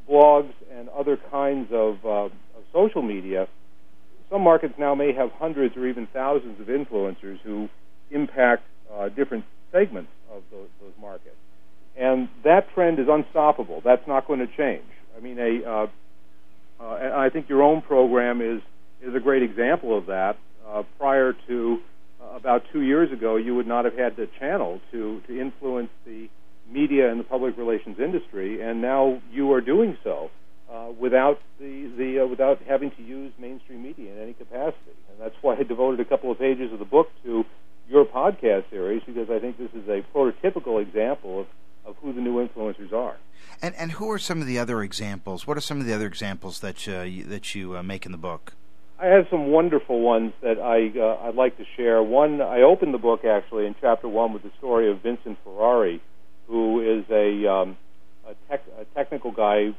blogs 0.10 0.52
and 0.72 0.90
other 0.90 1.18
kinds 1.30 1.70
of, 1.72 1.98
uh, 2.04 2.26
of 2.26 2.32
social 2.74 3.02
media, 3.02 3.48
some 4.30 4.42
markets 4.42 4.74
now 4.78 4.96
may 4.96 5.14
have 5.14 5.32
hundreds 5.34 5.76
or 5.78 5.88
even 5.88 6.08
thousands 6.08 6.60
of 6.60 6.68
influencers 6.68 7.40
who 7.42 7.70
impact 8.12 8.64
uh, 8.94 9.10
different 9.10 9.46
segments 9.72 10.12
of 10.32 10.44
those, 10.52 10.68
those 10.82 10.94
markets. 11.00 11.36
And 11.96 12.30
that 12.44 12.74
trend 12.74 13.00
is 13.00 13.08
unstoppable. 13.10 13.82
That's 13.84 14.08
not 14.08 14.28
going 14.28 14.40
to 14.40 14.48
change. 14.48 14.86
I 15.16 15.20
mean, 15.20 15.38
a, 15.38 15.70
uh, 15.70 15.88
uh, 16.80 17.12
I 17.16 17.30
think 17.30 17.50
your 17.50 17.62
own 17.62 17.82
program 17.82 18.42
is 18.42 18.62
is 19.02 19.16
a 19.16 19.20
great 19.20 19.44
example 19.44 19.98
of 19.98 20.08
that. 20.08 20.38
Uh, 20.70 20.84
prior 21.00 21.34
to 21.48 21.80
uh, 22.22 22.36
about 22.36 22.64
two 22.72 22.82
years 22.82 23.12
ago, 23.12 23.38
you 23.38 23.56
would 23.56 23.66
not 23.66 23.86
have 23.86 23.98
had 23.98 24.16
the 24.16 24.28
channel 24.40 24.80
to 24.92 25.22
to 25.28 25.40
influence 25.40 25.90
the 26.06 26.30
media 26.70 27.10
and 27.10 27.20
the 27.20 27.24
public 27.24 27.58
relations 27.58 27.98
industry, 28.00 28.62
and 28.62 28.82
now 28.82 29.20
you 29.32 29.52
are 29.52 29.62
doing 29.62 29.98
so 30.04 30.30
uh, 30.72 30.90
without 31.00 31.40
the 31.60 31.92
the 31.98 32.20
uh, 32.24 32.28
without 32.28 32.62
having 32.68 32.92
to 32.92 33.02
use 33.02 33.34
mainstream 33.40 33.82
media 33.82 34.12
in 34.14 34.22
any 34.22 34.34
capacity. 34.34 34.96
And 35.10 35.20
that's 35.20 35.36
why 35.42 35.56
I 35.56 35.64
devoted 35.64 36.00
a 36.00 36.06
couple 36.06 36.32
of 36.32 36.38
pages 36.38 36.72
of 36.72 36.80
the 36.80 36.86
book 36.86 37.10
to 37.24 37.46
your 37.90 38.06
podcast 38.06 38.70
series 38.70 39.02
because 39.04 39.30
I 39.32 39.40
think 39.40 39.58
this 39.58 39.72
is 39.74 39.88
a 39.88 40.04
prototypical 40.16 40.82
example 40.82 41.42
of 41.42 41.48
of 41.86 41.96
who 42.04 42.14
the 42.14 42.22
new 42.22 42.46
influencers 42.46 42.94
are. 42.94 43.18
And 43.62 43.74
and 43.76 43.94
who 43.94 44.12
are 44.12 44.20
some 44.20 44.42
of 44.42 44.48
the 44.48 44.60
other 44.60 44.84
examples? 44.84 45.48
What 45.48 45.58
are 45.58 45.62
some 45.62 45.80
of 45.80 45.88
the 45.88 45.94
other 45.94 46.06
examples 46.06 46.60
that 46.60 46.88
uh, 46.88 47.02
you, 47.02 47.24
that 47.24 47.56
you 47.56 47.76
uh, 47.76 47.82
make 47.82 48.06
in 48.06 48.12
the 48.12 48.18
book? 48.18 48.54
I 49.02 49.06
have 49.06 49.28
some 49.30 49.48
wonderful 49.48 50.02
ones 50.02 50.34
that 50.42 50.60
I 50.60 50.92
uh, 51.00 51.30
I'd 51.30 51.36
like 51.36 51.58
to 51.58 51.64
share. 51.78 52.04
One, 52.04 52.42
I 52.42 52.62
opened 52.64 52.94
the 52.94 52.98
book 52.98 53.24
actually 53.24 53.66
in 53.66 53.74
chapter 53.80 54.10
one 54.10 54.34
with 54.34 54.44
the 54.44 54.52
story 54.58 54.92
of 54.92 55.02
Vincent 55.02 55.38
Ferrari, 55.44 56.02
who 56.48 56.82
is 56.82 57.06
a 57.10 57.50
um, 57.50 57.78
a, 58.28 58.34
tech, 58.50 58.62
a 58.78 58.84
technical 58.96 59.32
guy 59.32 59.70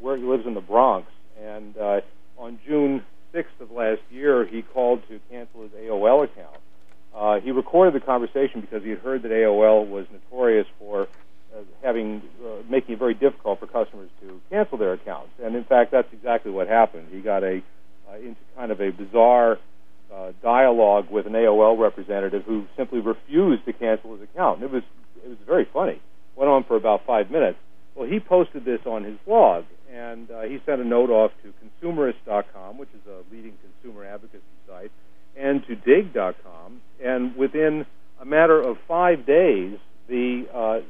where 0.00 0.16
he 0.16 0.22
lives 0.22 0.46
in 0.46 0.54
the 0.54 0.60
Bronx, 0.60 1.08
and 1.42 1.76
uh, 1.76 2.00
on 2.38 2.60
June 2.64 3.02
6th 3.34 3.60
of 3.60 3.72
last 3.72 4.00
year, 4.10 4.46
he 4.46 4.62
called 4.62 5.02
to 5.08 5.18
cancel 5.28 5.62
his 5.62 5.72
AOL 5.72 6.22
account. 6.22 6.56
Uh, 7.12 7.40
he 7.40 7.50
recorded 7.50 8.00
the 8.00 8.04
conversation 8.04 8.60
because 8.60 8.84
he 8.84 8.90
had 8.90 9.00
heard 9.00 9.22
that 9.22 9.32
AOL 9.32 9.90
was 9.90 10.06
notorious 10.12 10.66
for 10.78 11.08
uh, 11.52 11.62
having 11.82 12.22
uh, 12.46 12.62
making 12.70 12.94
it 12.94 12.98
very 13.00 13.14
difficult 13.14 13.58
for 13.58 13.66
customers 13.66 14.08
to 14.20 14.40
cancel 14.50 14.78
their 14.78 14.92
accounts. 14.92 15.30
And 15.42 15.56
in 15.56 15.64
fact, 15.64 15.90
that's 15.90 16.12
exactly 16.12 16.52
what 16.52 16.68
happened. 16.68 17.08
He 17.10 17.20
got 17.20 17.42
a 17.42 17.60
into 18.16 18.40
kind 18.56 18.72
of 18.72 18.80
a 18.80 18.90
bizarre 18.90 19.58
uh, 20.12 20.32
dialogue 20.42 21.10
with 21.10 21.26
an 21.26 21.32
AOL 21.32 21.78
representative 21.78 22.44
who 22.44 22.66
simply 22.76 23.00
refused 23.00 23.64
to 23.66 23.72
cancel 23.72 24.14
his 24.14 24.22
account. 24.22 24.60
And 24.62 24.70
it 24.70 24.72
was 24.72 24.82
it 25.24 25.28
was 25.28 25.38
very 25.46 25.66
funny. 25.72 26.00
Went 26.36 26.50
on 26.50 26.64
for 26.64 26.76
about 26.76 27.04
five 27.06 27.30
minutes. 27.30 27.58
Well, 27.94 28.08
he 28.08 28.20
posted 28.20 28.64
this 28.64 28.80
on 28.86 29.02
his 29.02 29.16
blog, 29.26 29.64
and 29.92 30.30
uh, 30.30 30.42
he 30.42 30.58
sent 30.64 30.80
a 30.80 30.84
note 30.84 31.10
off 31.10 31.32
to 31.42 31.52
Consumerist.com, 31.58 32.78
which 32.78 32.90
is 32.90 33.00
a 33.08 33.34
leading 33.34 33.54
consumer 33.82 34.04
advocacy 34.04 34.42
site, 34.68 34.92
and 35.36 35.66
to 35.66 35.74
digg.com. 35.74 36.80
And 37.04 37.36
within 37.36 37.86
a 38.20 38.24
matter 38.24 38.60
of 38.60 38.76
five 38.86 39.26
days, 39.26 39.78
the 40.08 40.46
uh, 40.54 40.80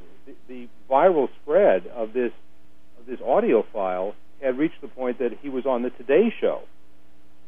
the, 0.47 0.67
viral 0.89 1.29
spread 1.41 1.85
of 1.87 2.13
this 2.13 2.31
of 2.99 3.05
this 3.05 3.19
audio 3.25 3.63
file 3.71 4.15
had 4.41 4.57
reached 4.57 4.81
the 4.81 4.87
point 4.87 5.19
that 5.19 5.31
he 5.41 5.49
was 5.49 5.65
on 5.65 5.83
the 5.83 5.91
Today 5.91 6.33
Show, 6.41 6.61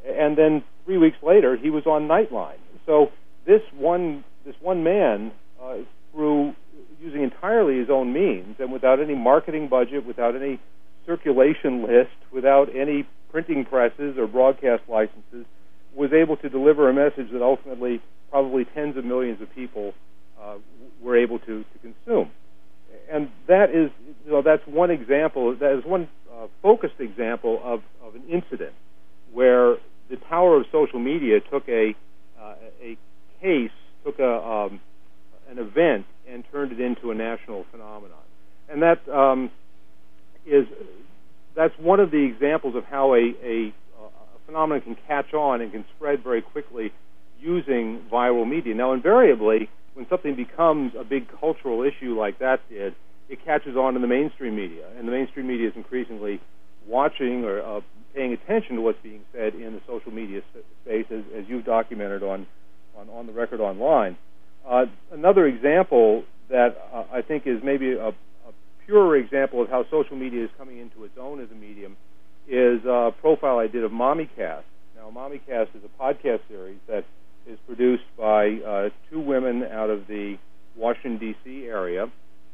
and 0.06 0.38
then 0.38 0.64
three 0.86 0.98
weeks 0.98 1.18
later 1.22 1.56
he 1.56 1.70
was 1.70 1.86
on 1.86 2.08
Nightline. 2.08 2.60
So 2.86 3.12
this 3.46 3.62
one 3.74 4.24
this 4.46 4.56
one 4.62 4.84
man, 4.84 5.32
uh, 5.62 5.78
through 6.12 6.54
using 7.00 7.24
entirely 7.24 7.78
his 7.80 7.90
own 7.90 8.14
means 8.14 8.56
and 8.60 8.72
without 8.72 9.00
any 9.00 9.16
marketing 9.16 9.70
budget, 9.70 10.06
without 10.06 10.36
any 10.36 10.60
circulation 11.06 11.84
list, 11.84 12.12
without 12.32 12.76
any 12.76 13.08
printing 13.32 13.66
presses 13.66 14.18
or 14.18 14.28
broadcast 14.28 14.84
licenses, 14.88 15.46
was 15.96 16.12
able 16.14 16.38
to 16.38 16.50
deliver 16.50 16.90
a 16.90 16.94
message 16.94 17.32
that 17.32 17.42
ultimately 17.42 18.02
probably 18.30 18.66
tens 18.66 18.98
of 18.98 19.06
millions 19.06 19.42
of 19.42 19.54
people 19.54 19.94
uh, 20.42 20.56
were 21.02 21.18
able 21.18 21.40
to, 21.40 21.64
to 21.64 21.80
consume 21.82 22.30
and 23.12 23.30
that 23.48 23.70
is, 23.70 23.92
you 24.26 24.32
know, 24.32 24.42
that's 24.42 24.66
one 24.66 24.90
example. 24.90 25.56
That 25.56 25.78
is 25.78 25.86
one 25.86 26.08
uh, 26.32 26.48
focused 26.62 27.00
example 27.00 27.60
of, 27.64 27.82
of 28.04 28.16
an 28.16 28.24
incident 28.30 28.74
where 29.34 29.76
the 30.12 30.18
power 30.18 30.58
of 30.58 30.66
social 30.72 31.00
media 31.00 31.40
took 31.40 31.68
a 31.68 31.96
uh, 32.40 32.56
a 32.84 32.98
case, 33.42 33.72
took 34.06 34.20
a 34.20 34.30
um, 34.30 34.80
an 35.50 35.58
event, 35.58 36.06
and 36.30 36.44
turned 36.52 36.72
it 36.72 36.80
into 36.80 37.10
a 37.12 37.16
national 37.16 37.66
phenomenon. 37.72 38.18
And 38.70 38.84
that 38.84 39.08
um, 39.10 39.50
is 40.46 40.68
that's 41.56 41.74
one 41.80 42.00
of 42.00 42.12
the 42.12 42.24
examples 42.24 42.76
of 42.76 42.84
how 42.86 43.14
a, 43.14 43.34
a, 43.44 43.68
a 43.68 44.40
phenomenon 44.46 44.82
can 44.82 44.98
catch 45.08 45.34
on 45.34 45.62
and 45.62 45.72
can 45.72 45.86
spread 45.96 46.24
very 46.24 46.42
quickly 46.42 46.92
using 47.40 48.02
viral 48.12 48.48
media. 48.48 48.76
Now, 48.76 48.94
invariably, 48.94 49.70
when 49.94 50.08
something 50.08 50.36
becomes 50.36 50.94
a 50.98 51.04
big 51.04 51.28
cultural 51.40 51.84
issue 51.84 52.18
like 52.18 52.40
that 52.40 52.62
did, 52.70 52.96
it 53.30 53.44
catches 53.44 53.76
on 53.76 53.96
in 53.96 54.02
the 54.02 54.08
mainstream 54.08 54.56
media, 54.56 54.86
and 54.98 55.08
the 55.08 55.12
mainstream 55.12 55.48
media 55.48 55.70
is 55.70 55.74
increasingly 55.76 56.40
watching 56.88 57.44
or 57.44 57.62
uh, 57.62 57.82
paying 58.16 58.34
attention 58.34 58.76
to 58.76 58.82
what's 58.82 59.02
being 59.04 59.22
said 59.34 59.56
in 59.56 59.74
the 59.74 59.82
social 59.88 60.12
media 60.12 60.42
space, 60.84 61.06
as, 61.12 61.24
as 61.38 61.46
you've 61.48 61.66
documented 61.66 62.24
on, 62.24 62.46
on 62.98 63.10
on 63.10 63.28
the 63.28 63.34
record 63.34 63.60
online. 63.62 64.18
Uh, 64.68 64.86
another 65.12 65.48
example 65.48 66.24
that 66.50 66.78
uh, 66.94 67.04
I 67.12 67.22
think 67.22 67.48
is 67.48 67.62
maybe 67.64 67.94
a, 67.94 68.10
a 68.10 68.14
purer 68.86 69.18
example 69.18 69.62
of 69.62 69.70
how 69.70 69.86
social 69.90 70.16
media 70.16 70.44
is 70.44 70.50
coming 70.58 70.78
into 70.78 71.04
its 71.04 71.18
own 71.20 71.42
as 71.42 71.50
a 71.52 71.56
medium 71.56 71.96
is 72.48 72.84
a 72.86 73.12
profile 73.22 73.60
I 73.60 73.68
did 73.68 73.84
of 73.84 73.92
MommyCast. 73.92 74.64
Now, 74.96 75.10
MommyCast 75.12 75.76
is 75.76 75.84
a 75.86 76.04
podcast 76.04 76.42
series 76.50 76.80
that 76.88 77.06
is 77.48 77.58
produced 77.66 78.04
by 78.18 78.60
uh, 78.66 78.90
two 79.10 79.20
women 79.20 79.64
out 79.64 79.90
of 79.90 80.08
the 80.08 80.38
Washington 80.76 81.18
D.C. 81.18 81.66
area. 81.66 82.12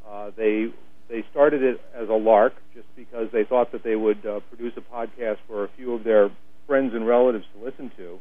Uh, 0.08 0.30
they 0.36 0.66
they 1.08 1.24
started 1.30 1.62
it 1.62 1.80
as 1.94 2.08
a 2.08 2.14
lark, 2.14 2.54
just 2.74 2.86
because 2.96 3.28
they 3.32 3.44
thought 3.44 3.72
that 3.72 3.82
they 3.82 3.96
would 3.96 4.24
uh, 4.26 4.40
produce 4.48 4.72
a 4.76 4.80
podcast 4.80 5.36
for 5.46 5.64
a 5.64 5.68
few 5.76 5.94
of 5.94 6.04
their 6.04 6.30
friends 6.66 6.92
and 6.94 7.06
relatives 7.06 7.44
to 7.56 7.64
listen 7.64 7.90
to. 7.96 8.18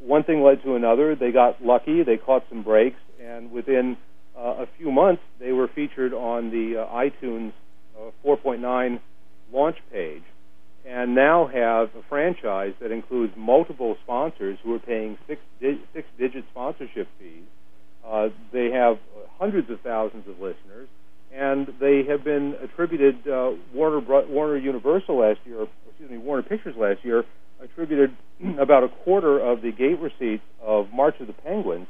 One 0.00 0.24
thing 0.24 0.42
led 0.42 0.62
to 0.64 0.74
another. 0.74 1.14
They 1.14 1.32
got 1.32 1.62
lucky. 1.62 2.02
They 2.02 2.16
caught 2.16 2.44
some 2.48 2.62
breaks, 2.62 3.00
and 3.22 3.52
within 3.52 3.96
uh, 4.38 4.64
a 4.64 4.66
few 4.78 4.90
months, 4.90 5.22
they 5.38 5.52
were 5.52 5.68
featured 5.68 6.14
on 6.14 6.50
the 6.50 6.82
uh, 6.82 6.94
iTunes 6.94 7.52
uh, 7.98 8.10
4.9 8.24 9.00
launch 9.52 9.76
page 9.92 10.22
and 10.86 11.14
now 11.14 11.46
have 11.46 11.88
a 11.94 12.02
franchise 12.08 12.72
that 12.80 12.90
includes 12.90 13.32
multiple 13.36 13.96
sponsors 14.02 14.58
who 14.62 14.74
are 14.74 14.78
paying 14.78 15.18
six 15.26 15.40
di- 15.60 15.80
six 15.92 16.08
digit 16.18 16.44
sponsorship 16.50 17.06
fees. 17.18 17.44
Uh, 18.06 18.28
they 18.52 18.70
have 18.70 18.98
hundreds 19.38 19.68
of 19.70 19.80
thousands 19.82 20.26
of 20.26 20.34
listeners, 20.40 20.88
and 21.34 21.68
they 21.80 22.04
have 22.08 22.24
been 22.24 22.56
attributed 22.62 23.26
uh, 23.26 23.52
Warner 23.72 24.00
Warner 24.00 24.56
Universal 24.56 25.18
last 25.18 25.40
year, 25.44 25.66
excuse 25.88 26.10
me, 26.10 26.18
Warner 26.18 26.42
Pictures 26.42 26.74
last 26.76 27.04
year 27.04 27.24
attributed 27.62 28.16
about 28.58 28.84
a 28.84 28.88
quarter 28.88 29.38
of 29.38 29.62
the 29.62 29.70
gate 29.70 29.98
receipts 30.00 30.44
of 30.62 30.92
March 30.92 31.14
of 31.20 31.26
the 31.26 31.32
Penguins 31.32 31.86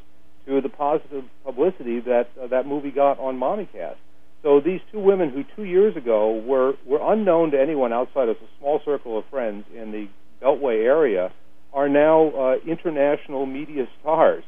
to 0.46 0.60
the 0.60 0.68
positive 0.68 1.24
publicity 1.44 2.00
that 2.00 2.28
uh, 2.42 2.46
that 2.48 2.66
movie 2.66 2.90
got 2.90 3.18
on 3.18 3.38
MommyCast. 3.38 3.96
So 4.42 4.60
these 4.60 4.80
two 4.90 5.00
women 5.00 5.30
who 5.30 5.44
two 5.54 5.64
years 5.64 5.96
ago 5.96 6.42
were, 6.46 6.72
were 6.86 7.12
unknown 7.12 7.50
to 7.50 7.60
anyone 7.60 7.92
outside 7.92 8.28
of 8.28 8.36
a 8.36 8.58
small 8.58 8.80
circle 8.84 9.18
of 9.18 9.24
friends 9.30 9.66
in 9.74 9.92
the 9.92 10.08
Beltway 10.42 10.82
area 10.84 11.30
are 11.72 11.88
now 11.88 12.30
uh, 12.30 12.54
international 12.66 13.44
media 13.44 13.86
stars, 14.00 14.42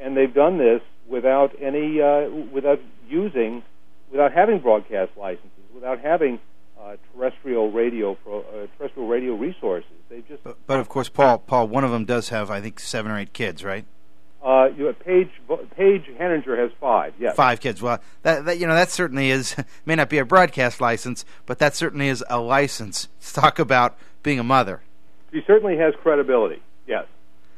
and 0.00 0.16
they've 0.16 0.32
done 0.32 0.58
this 0.58 0.80
without 1.08 1.50
any 1.60 2.00
uh, 2.00 2.28
without 2.52 2.80
using 3.06 3.62
without 4.14 4.32
having 4.32 4.60
broadcast 4.60 5.10
licenses, 5.16 5.50
without 5.74 5.98
having 5.98 6.38
uh, 6.80 6.94
terrestrial 7.12 7.72
radio 7.72 8.14
pro, 8.14 8.40
uh, 8.40 8.66
terrestrial 8.78 9.08
radio 9.08 9.34
resources. 9.34 9.90
They 10.08 10.22
just 10.28 10.44
but, 10.44 10.56
but 10.68 10.78
of 10.78 10.88
course, 10.88 11.08
Paul 11.08 11.38
Paul 11.38 11.66
one 11.66 11.82
of 11.82 11.90
them 11.90 12.04
does 12.04 12.28
have 12.28 12.48
I 12.48 12.60
think 12.60 12.78
seven 12.78 13.10
or 13.10 13.18
eight 13.18 13.32
kids, 13.32 13.64
right? 13.64 13.84
Uh, 14.40 14.68
you 14.76 14.84
have 14.84 15.00
Paige 15.00 15.30
Paige 15.76 16.04
Heninger 16.16 16.56
has 16.56 16.70
five. 16.80 17.14
Yes, 17.18 17.34
five 17.34 17.60
kids. 17.60 17.82
Well, 17.82 17.98
that, 18.22 18.44
that 18.44 18.58
you 18.58 18.68
know 18.68 18.74
that 18.74 18.90
certainly 18.90 19.30
is 19.30 19.56
may 19.84 19.96
not 19.96 20.08
be 20.08 20.18
a 20.18 20.24
broadcast 20.24 20.80
license, 20.80 21.24
but 21.44 21.58
that 21.58 21.74
certainly 21.74 22.08
is 22.08 22.22
a 22.30 22.38
license 22.38 23.08
to 23.20 23.34
talk 23.34 23.58
about 23.58 23.96
being 24.22 24.38
a 24.38 24.44
mother. 24.44 24.82
She 25.32 25.42
certainly 25.44 25.76
has 25.78 25.94
credibility. 26.00 26.62
Yes, 26.86 27.06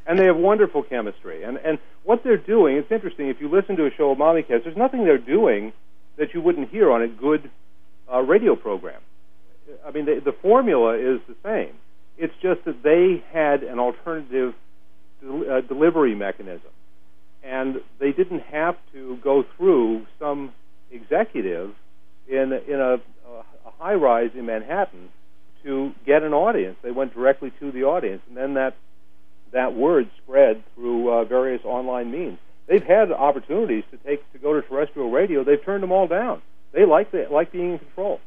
and 0.07 0.19
they 0.19 0.25
have 0.25 0.37
wonderful 0.37 0.83
chemistry. 0.85 1.43
And 1.43 1.59
and 1.59 1.79
what 2.05 2.25
they're 2.25 2.39
doing, 2.39 2.79
it's 2.79 2.91
interesting. 2.91 3.29
If 3.29 3.43
you 3.43 3.51
listen 3.51 3.77
to 3.77 3.85
a 3.85 3.91
show 3.91 4.13
of 4.13 4.19
Mommy 4.19 4.45
MommyCast, 4.45 4.65
there's 4.65 4.77
nothing 4.77 5.05
they're 5.05 5.19
doing 5.19 5.75
that 6.19 6.35
you 6.35 6.41
wouldn't 6.41 6.71
hear 6.71 6.91
on 6.91 7.03
a 7.03 7.09
good 7.09 7.51
uh, 8.13 8.21
radio 8.21 8.57
program. 8.57 9.01
I 9.87 9.91
mean, 9.91 10.07
the, 10.07 10.21
the 10.25 10.33
formula 10.33 10.95
is 10.95 11.21
the 11.29 11.37
same. 11.43 11.75
It's 12.19 12.35
just 12.41 12.65
that 12.65 12.83
they 12.83 13.23
had 13.33 13.63
an 13.63 13.79
alternative 13.79 14.55
del- 15.21 15.51
uh, 15.51 15.61
delivery 15.63 16.15
mechanism 16.15 16.71
and 17.47 17.77
they 18.01 18.13
didn't 18.13 18.41
have 18.41 18.77
to 18.93 19.19
go 19.23 19.45
through 19.57 20.07
some 20.19 20.53
executive 20.91 21.73
in 22.29 22.53
in 22.69 22.81
a, 22.81 22.95
a 23.29 23.71
high 23.79 23.95
rise 23.95 24.31
in 24.35 24.47
Manhattan 24.47 25.09
to 25.65 25.93
get 26.05 26.23
an 26.23 26.33
audience. 26.33 26.77
They 26.83 26.91
went 26.91 27.15
directly 27.15 27.53
to 27.61 27.71
the 27.71 27.85
audience, 27.85 28.23
and 28.29 28.37
then 28.37 28.55
that 28.55 28.75
that 29.53 29.75
word 29.75 30.11
spread 30.23 30.63
through 30.75 31.13
uh, 31.13 31.25
various 31.25 31.65
online 31.65 32.11
means. 32.11 32.39
They've 32.67 32.83
had 32.83 33.13
opportunities 33.13 33.85
to 33.91 33.97
take 33.99 34.31
to 34.33 34.39
go 34.39 34.59
to 34.59 34.67
terrestrial 34.67 35.11
radio. 35.11 35.45
They've 35.45 35.63
turned 35.63 35.83
them 35.83 35.93
all 35.93 36.07
down. 36.09 36.43
They 36.73 36.85
like 36.85 37.11
the, 37.13 37.27
like 37.31 37.53
being 37.53 37.73
in 37.73 37.79
control. 37.79 38.21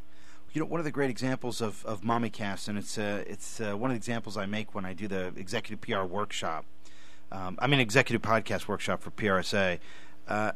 You 0.53 0.61
know, 0.61 0.65
one 0.65 0.79
of 0.79 0.85
the 0.85 0.91
great 0.91 1.09
examples 1.09 1.61
of 1.61 1.85
of 1.85 2.01
MommyCast, 2.01 2.67
and 2.67 2.77
it's 2.77 2.97
uh, 2.97 3.23
it's 3.27 3.59
uh, 3.59 3.77
one 3.77 3.91
of 3.91 3.95
the 3.95 3.99
examples 3.99 4.37
I 4.37 4.45
make 4.45 4.73
when 4.73 4.85
I 4.85 4.93
do 4.93 5.07
the 5.07 5.27
executive 5.35 5.81
PR 5.81 6.03
workshop 6.03 6.65
um, 7.31 7.57
I'm 7.59 7.73
an 7.73 7.79
executive 7.79 8.21
podcast 8.21 8.67
workshop 8.67 9.01
for 9.01 9.11
PRSA. 9.11 9.79
Uh, 10.27 10.51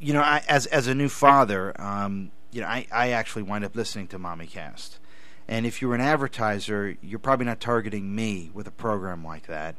you 0.00 0.12
know, 0.12 0.20
I, 0.20 0.42
as 0.48 0.66
as 0.66 0.86
a 0.86 0.94
new 0.94 1.08
father, 1.08 1.78
um, 1.80 2.30
you 2.52 2.60
know, 2.60 2.68
I, 2.68 2.86
I 2.92 3.10
actually 3.10 3.42
wind 3.42 3.64
up 3.64 3.74
listening 3.74 4.06
to 4.08 4.18
MommyCast. 4.18 4.98
And 5.48 5.66
if 5.66 5.80
you're 5.80 5.94
an 5.94 6.00
advertiser, 6.00 6.96
you're 7.00 7.18
probably 7.18 7.46
not 7.46 7.58
targeting 7.58 8.14
me 8.14 8.50
with 8.52 8.66
a 8.66 8.70
program 8.70 9.24
like 9.24 9.46
that. 9.46 9.76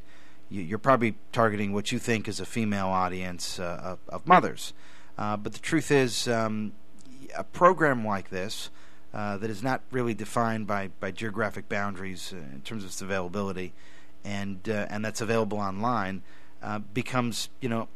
You, 0.50 0.76
are 0.76 0.80
probably 0.80 1.16
targeting 1.32 1.74
what 1.74 1.92
you 1.92 2.00
think 2.00 2.28
is 2.28 2.40
a 2.40 2.46
female 2.46 2.88
audience 2.88 3.60
uh, 3.60 3.80
of, 3.84 4.00
of, 4.10 4.28
mothers. 4.28 4.74
Uh, 5.18 5.38
but 5.38 5.54
the 5.54 5.60
truth 5.60 5.92
is, 5.92 6.28
um, 6.28 6.74
a 7.38 7.44
program 7.44 8.06
like 8.06 8.30
this 8.30 8.70
uh, 9.14 9.38
that 9.38 9.50
is 9.50 9.64
not 9.64 9.82
really 9.92 10.14
defined 10.14 10.68
by, 10.68 10.90
by 11.00 11.12
geographic 11.12 11.70
boundaries 11.70 12.34
uh, 12.34 12.38
in 12.54 12.62
terms 12.62 12.84
of 12.84 12.90
its 12.90 13.02
availability 13.02 13.74
and 14.26 14.68
uh, 14.68 14.86
and 14.90 15.06
that's 15.06 15.22
available 15.22 15.58
online 15.60 16.22
uh, 16.62 16.80
becomes 16.94 17.50
you 17.62 17.70
know 17.70 17.88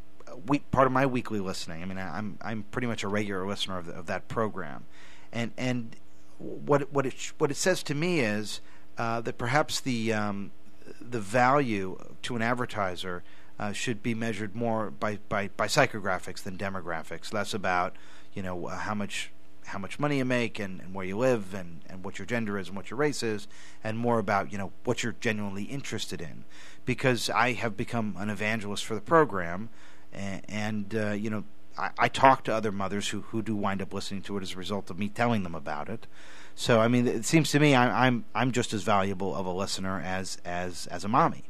week, 0.47 0.69
part 0.71 0.87
of 0.87 0.93
my 0.93 1.05
weekly 1.05 1.41
listening. 1.41 1.83
I 1.83 1.85
mean, 1.85 1.97
I'm 1.97 2.37
I'm 2.41 2.63
pretty 2.71 2.87
much 2.87 3.03
a 3.03 3.09
regular 3.09 3.45
listener 3.45 3.77
of, 3.77 3.87
the, 3.87 3.93
of 3.93 4.05
that 4.05 4.29
program, 4.29 4.85
and 5.33 5.51
and 5.57 5.97
what 6.37 6.93
what 6.93 7.05
it 7.05 7.33
what 7.39 7.51
it 7.51 7.57
says 7.57 7.83
to 7.83 7.95
me 7.95 8.21
is 8.21 8.61
that 8.95 9.37
perhaps 9.37 9.81
the 9.81 10.13
um, 10.13 10.51
the 11.01 11.19
value 11.19 11.97
to 12.23 12.35
an 12.35 12.41
advertiser 12.41 13.23
uh, 13.59 13.71
should 13.71 14.01
be 14.01 14.13
measured 14.13 14.55
more 14.55 14.89
by, 14.89 15.19
by, 15.29 15.49
by 15.55 15.67
psychographics 15.67 16.43
than 16.43 16.57
demographics, 16.57 17.33
less 17.33 17.53
about 17.53 17.95
you 18.33 18.41
know 18.41 18.67
how 18.67 18.95
much 18.95 19.31
how 19.65 19.79
much 19.79 19.97
money 19.97 20.17
you 20.17 20.25
make 20.25 20.59
and, 20.59 20.81
and 20.81 20.93
where 20.93 21.05
you 21.05 21.17
live 21.17 21.53
and, 21.53 21.81
and 21.89 22.03
what 22.03 22.19
your 22.19 22.25
gender 22.25 22.57
is 22.57 22.67
and 22.67 22.75
what 22.75 22.89
your 22.89 22.97
race 22.97 23.23
is, 23.23 23.47
and 23.83 23.97
more 23.97 24.19
about 24.19 24.51
you 24.51 24.57
know 24.57 24.71
what 24.83 25.03
you're 25.03 25.15
genuinely 25.21 25.63
interested 25.63 26.21
in. 26.21 26.43
Because 26.85 27.29
I 27.29 27.53
have 27.53 27.77
become 27.77 28.15
an 28.17 28.29
evangelist 28.29 28.83
for 28.83 28.95
the 28.95 29.01
program, 29.01 29.69
and, 30.11 30.41
and 30.49 30.95
uh, 30.95 31.11
you 31.11 31.29
know 31.29 31.43
I, 31.77 31.89
I, 31.97 32.07
talk 32.07 32.43
to 32.45 32.53
other 32.53 32.71
mothers 32.71 33.09
who, 33.09 33.21
who 33.21 33.41
do 33.41 33.55
wind 33.55 33.81
up 33.81 33.93
listening 33.93 34.21
to 34.23 34.37
it 34.37 34.43
as 34.43 34.53
a 34.53 34.57
result 34.57 34.89
of 34.89 34.99
me 34.99 35.09
telling 35.09 35.43
them 35.43 35.55
about 35.55 35.89
it. 35.89 36.07
So 36.55 36.79
I 36.79 36.87
mean, 36.87 37.07
it 37.07 37.25
seems 37.25 37.49
to 37.51 37.59
me 37.59 37.73
I, 37.73 38.07
I'm 38.07 38.25
I'm 38.35 38.51
just 38.51 38.73
as 38.73 38.83
valuable 38.83 39.35
of 39.35 39.45
a 39.45 39.51
listener 39.51 39.99
as 39.99 40.37
as 40.45 40.87
as 40.87 41.03
a 41.03 41.07
mommy. 41.07 41.45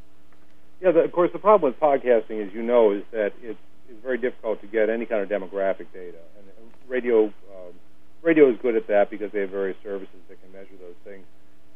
Yeah, 0.82 0.92
the, 0.92 1.02
of 1.02 1.12
course, 1.12 1.32
the 1.32 1.40
problem 1.40 1.72
with 1.72 1.80
podcasting, 1.80 2.46
as 2.46 2.54
you 2.54 2.62
know, 2.62 2.92
is 2.92 3.04
that 3.12 3.34
it's, 3.42 3.60
it's 3.90 4.02
very 4.02 4.18
difficult 4.18 4.62
to 4.62 4.68
get 4.68 4.90
any 4.90 5.06
kind 5.06 5.22
of 5.22 5.30
demographic 5.30 5.88
data, 5.94 6.18
and 6.38 6.72
radio 6.88 7.26
um, 7.26 7.74
radio 8.22 8.50
is 8.50 8.58
good 8.62 8.76
at 8.76 8.88
that 8.88 9.10
because 9.10 9.32
they 9.32 9.42
have 9.42 9.50
various 9.50 9.78
services 9.84 10.16
that 10.30 10.42
can 10.42 10.52
measure 10.54 10.76
those 10.80 10.96
things. 11.04 11.26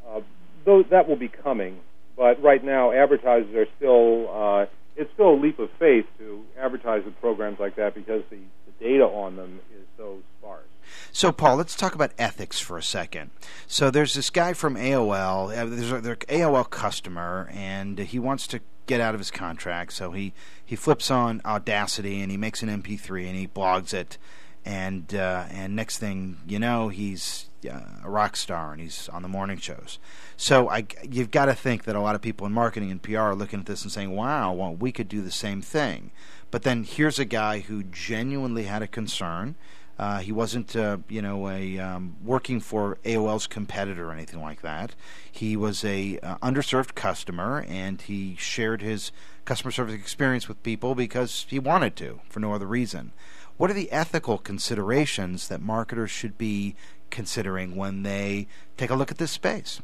Uh, 0.08 0.20
those, 0.64 0.84
that 0.90 1.08
will 1.08 1.16
be 1.16 1.28
coming, 1.28 1.78
but 2.16 2.42
right 2.42 2.64
now 2.64 2.92
advertisers 2.92 3.54
are 3.54 3.66
still. 3.76 4.28
Uh, 4.30 4.66
it's 4.98 5.12
still 5.14 5.30
a 5.30 5.38
leap 5.40 5.58
of 5.58 5.70
faith 5.78 6.06
to 6.18 6.44
advertise 6.58 7.04
with 7.04 7.18
programs 7.20 7.58
like 7.58 7.76
that 7.76 7.94
because 7.94 8.22
the, 8.30 8.38
the 8.66 8.84
data 8.84 9.04
on 9.04 9.36
them 9.36 9.60
is 9.72 9.86
so 9.96 10.18
sparse. 10.38 10.64
So, 11.12 11.32
Paul, 11.32 11.56
let's 11.56 11.76
talk 11.76 11.94
about 11.94 12.12
ethics 12.18 12.60
for 12.60 12.76
a 12.76 12.82
second. 12.82 13.30
So, 13.66 13.90
there's 13.90 14.14
this 14.14 14.30
guy 14.30 14.52
from 14.52 14.74
AOL. 14.74 15.56
Uh, 15.56 15.66
there's 15.66 15.92
an 15.92 16.02
AOL 16.02 16.68
customer, 16.68 17.48
and 17.52 17.98
he 17.98 18.18
wants 18.18 18.46
to 18.48 18.60
get 18.88 19.00
out 19.00 19.14
of 19.14 19.20
his 19.20 19.30
contract. 19.30 19.92
So 19.92 20.10
he 20.10 20.32
he 20.64 20.74
flips 20.74 21.10
on 21.12 21.40
Audacity 21.44 22.20
and 22.20 22.32
he 22.32 22.36
makes 22.36 22.62
an 22.64 22.68
MP3 22.68 23.26
and 23.26 23.36
he 23.36 23.46
blogs 23.46 23.94
it 23.94 24.18
and 24.64 25.14
uh, 25.14 25.44
and 25.50 25.76
next 25.76 25.98
thing 25.98 26.38
you 26.48 26.58
know, 26.58 26.88
he's 26.88 27.47
uh, 27.66 27.80
a 28.04 28.10
rock 28.10 28.36
star 28.36 28.72
and 28.72 28.80
he's 28.80 29.08
on 29.08 29.22
the 29.22 29.28
morning 29.28 29.58
shows. 29.58 29.98
So 30.36 30.68
I, 30.68 30.86
you've 31.08 31.30
got 31.30 31.46
to 31.46 31.54
think 31.54 31.84
that 31.84 31.96
a 31.96 32.00
lot 32.00 32.14
of 32.14 32.22
people 32.22 32.46
in 32.46 32.52
marketing 32.52 32.90
and 32.90 33.02
PR 33.02 33.18
are 33.18 33.34
looking 33.34 33.60
at 33.60 33.66
this 33.66 33.82
and 33.82 33.90
saying, 33.90 34.14
"Wow, 34.14 34.52
well, 34.52 34.74
we 34.74 34.92
could 34.92 35.08
do 35.08 35.22
the 35.22 35.30
same 35.30 35.62
thing." 35.62 36.10
But 36.50 36.62
then 36.62 36.84
here's 36.84 37.18
a 37.18 37.24
guy 37.24 37.60
who 37.60 37.82
genuinely 37.82 38.64
had 38.64 38.82
a 38.82 38.86
concern. 38.86 39.56
Uh, 39.98 40.18
he 40.18 40.30
wasn't, 40.30 40.76
uh, 40.76 40.98
you 41.08 41.20
know, 41.20 41.48
a 41.48 41.78
um, 41.78 42.16
working 42.22 42.60
for 42.60 42.98
AOL's 43.04 43.48
competitor 43.48 44.10
or 44.10 44.12
anything 44.12 44.40
like 44.40 44.62
that. 44.62 44.94
He 45.30 45.56
was 45.56 45.84
a 45.84 46.20
uh, 46.20 46.36
underserved 46.38 46.94
customer, 46.94 47.64
and 47.68 48.00
he 48.00 48.36
shared 48.38 48.80
his 48.80 49.10
customer 49.44 49.72
service 49.72 49.94
experience 49.94 50.46
with 50.46 50.62
people 50.62 50.94
because 50.94 51.46
he 51.48 51.58
wanted 51.58 51.96
to, 51.96 52.20
for 52.28 52.38
no 52.38 52.52
other 52.54 52.66
reason. 52.66 53.12
What 53.56 53.70
are 53.70 53.74
the 53.74 53.90
ethical 53.90 54.38
considerations 54.38 55.48
that 55.48 55.60
marketers 55.60 56.12
should 56.12 56.38
be 56.38 56.76
considering 57.10 57.76
when 57.76 58.02
they 58.02 58.46
take 58.76 58.90
a 58.90 58.94
look 58.94 59.10
at 59.10 59.18
this 59.18 59.30
space? 59.30 59.80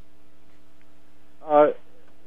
Uh, 1.46 1.68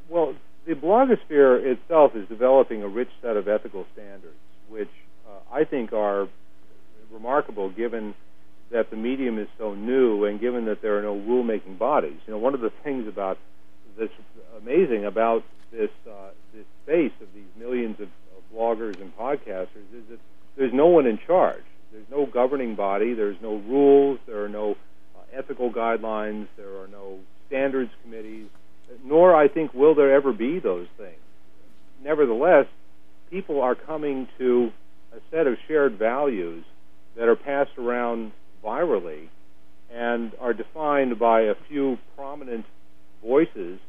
well, 0.09 0.35
the 0.65 0.73
blogosphere 0.73 1.63
itself 1.65 2.15
is 2.15 2.27
developing 2.27 2.83
a 2.83 2.87
rich 2.87 3.09
set 3.21 3.37
of 3.37 3.47
ethical 3.47 3.85
standards, 3.93 4.35
which 4.69 4.91
uh, 5.27 5.55
I 5.55 5.63
think 5.63 5.93
are 5.93 6.27
remarkable 7.11 7.69
given 7.69 8.13
that 8.69 8.89
the 8.89 8.97
medium 8.97 9.39
is 9.39 9.47
so 9.57 9.73
new 9.73 10.25
and 10.25 10.39
given 10.39 10.65
that 10.65 10.81
there 10.81 10.99
are 10.99 11.01
no 11.01 11.15
rule-making 11.15 11.77
bodies. 11.77 12.17
You 12.27 12.33
know, 12.33 12.39
one 12.39 12.53
of 12.53 12.61
the 12.61 12.71
things 12.83 13.07
about 13.07 13.37
this 13.97 14.09
amazing 14.57 15.05
about 15.05 15.43
this 15.71 15.89
uh, 16.07 16.29
this 16.53 16.65
space 16.83 17.13
of 17.21 17.27
these 17.33 17.49
millions 17.57 17.99
of, 17.99 18.07
of 18.07 18.43
bloggers 18.53 18.99
and 19.01 19.15
podcasters 19.17 19.87
is 19.93 20.03
that 20.09 20.19
there's 20.55 20.73
no 20.73 20.87
one 20.87 21.05
in 21.05 21.17
charge. 21.17 21.63
There's 21.91 22.09
no 22.11 22.25
governing 22.25 22.75
body. 22.75 23.13
There's 23.13 23.37
no 23.41 23.55
rules. 23.55 24.19
There 24.27 24.43
are 24.43 24.49
no 24.49 24.75
uh, 25.15 25.21
ethical 25.37 25.71
guidelines. 25.71 26.47
There 26.57 26.81
are 26.81 26.87
no 26.87 27.19
standards 27.47 27.91
committees. 28.03 28.47
Nor, 29.03 29.35
I 29.35 29.47
think, 29.47 29.73
will 29.73 29.95
there 29.95 30.13
ever 30.13 30.31
be 30.33 30.59
those 30.59 30.87
things. 30.97 31.17
Nevertheless, 32.03 32.65
people 33.29 33.61
are 33.61 33.75
coming 33.75 34.27
to 34.37 34.69
a 35.13 35.19
set 35.31 35.47
of 35.47 35.55
shared 35.67 35.97
values 35.97 36.63
that 37.17 37.27
are 37.27 37.35
passed 37.35 37.77
around 37.77 38.31
virally 38.63 39.29
and 39.93 40.31
are 40.39 40.53
defined 40.53 41.17
by 41.17 41.41
a 41.41 41.53
few 41.67 41.97
prominent 42.15 42.65
voices, 43.25 43.79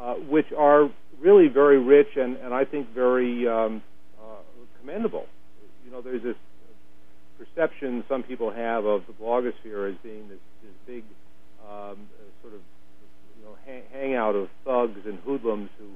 uh, 0.00 0.14
which 0.14 0.46
are 0.56 0.90
really 1.20 1.48
very 1.48 1.78
rich 1.78 2.08
and, 2.16 2.36
and 2.36 2.52
I 2.52 2.64
think 2.64 2.92
very 2.94 3.46
um, 3.46 3.82
uh, 4.20 4.40
commendable. 4.80 5.26
You 5.84 5.92
know, 5.92 6.00
there's 6.00 6.22
this 6.22 6.36
perception 7.42 8.04
some 8.08 8.22
people 8.22 8.50
have 8.50 8.84
of 8.84 9.02
the 9.06 9.12
blogosphere 9.12 9.90
as 9.90 9.96
being 10.02 10.28
this, 10.28 10.38
this 10.62 10.72
big 10.86 11.04
um, 11.68 11.96
sort 12.40 12.54
of 12.54 12.60
you 13.38 13.44
know 13.44 13.56
hang, 13.66 13.82
hangout 13.92 14.34
of 14.34 14.48
thugs 14.64 15.00
and 15.04 15.18
hoodlums 15.20 15.70
who 15.78 15.86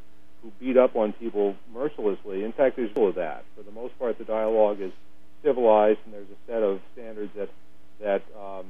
who 0.42 0.50
beat 0.60 0.76
up 0.76 0.96
on 0.96 1.12
people 1.14 1.56
mercilessly. 1.72 2.44
In 2.44 2.52
fact, 2.52 2.76
there's 2.76 2.90
little 2.90 3.08
of 3.08 3.14
that. 3.16 3.44
For 3.56 3.62
the 3.62 3.70
most 3.70 3.98
part, 3.98 4.18
the 4.18 4.24
dialogue 4.24 4.80
is 4.80 4.92
civilized, 5.42 5.98
and 6.04 6.14
there's 6.14 6.28
a 6.28 6.50
set 6.50 6.62
of 6.62 6.80
standards 6.92 7.32
that 7.36 7.48
that 8.00 8.22
um, 8.38 8.66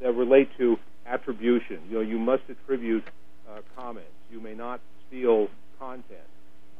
that 0.00 0.12
relate 0.12 0.50
to 0.58 0.78
attribution. 1.06 1.80
You 1.88 1.96
know, 1.96 2.00
you 2.00 2.18
must 2.18 2.42
attribute 2.48 3.04
uh, 3.48 3.60
comments. 3.76 4.10
You 4.30 4.40
may 4.40 4.54
not 4.54 4.80
steal 5.08 5.48
content. 5.78 6.20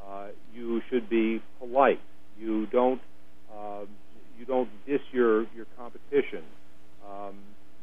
Uh, 0.06 0.28
you 0.54 0.82
should 0.88 1.08
be 1.08 1.42
polite. 1.58 2.00
You 2.38 2.66
don't 2.66 3.00
um, 3.54 3.86
you 4.40 4.46
don't 4.46 4.68
diss 4.86 5.02
your 5.12 5.42
your 5.54 5.66
competition. 5.76 6.42
Um, 7.06 7.34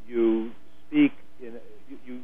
you 0.07 0.51
speak 0.87 1.13
in 1.39 1.53
you, 1.87 1.97
you 2.05 2.21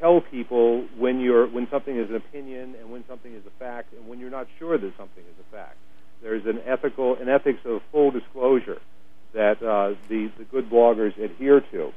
tell 0.00 0.22
people 0.22 0.86
when 0.96 1.20
you're 1.20 1.46
when 1.46 1.68
something 1.70 1.96
is 1.96 2.08
an 2.08 2.16
opinion 2.16 2.74
and 2.80 2.90
when 2.90 3.04
something 3.06 3.32
is 3.32 3.42
a 3.46 3.58
fact 3.58 3.92
and 3.92 4.08
when 4.08 4.18
you're 4.18 4.30
not 4.30 4.48
sure 4.58 4.78
that 4.78 4.96
something 4.96 5.22
is 5.22 5.38
a 5.38 5.54
fact. 5.54 5.76
There's 6.22 6.46
an 6.46 6.60
ethical 6.64 7.16
an 7.16 7.28
ethics 7.28 7.60
of 7.66 7.82
full 7.92 8.10
disclosure 8.10 8.80
that 9.34 9.62
uh, 9.62 9.94
the 10.08 10.32
the 10.38 10.44
good 10.44 10.70
bloggers 10.70 11.16
adhere 11.22 11.60
to, 11.60 11.92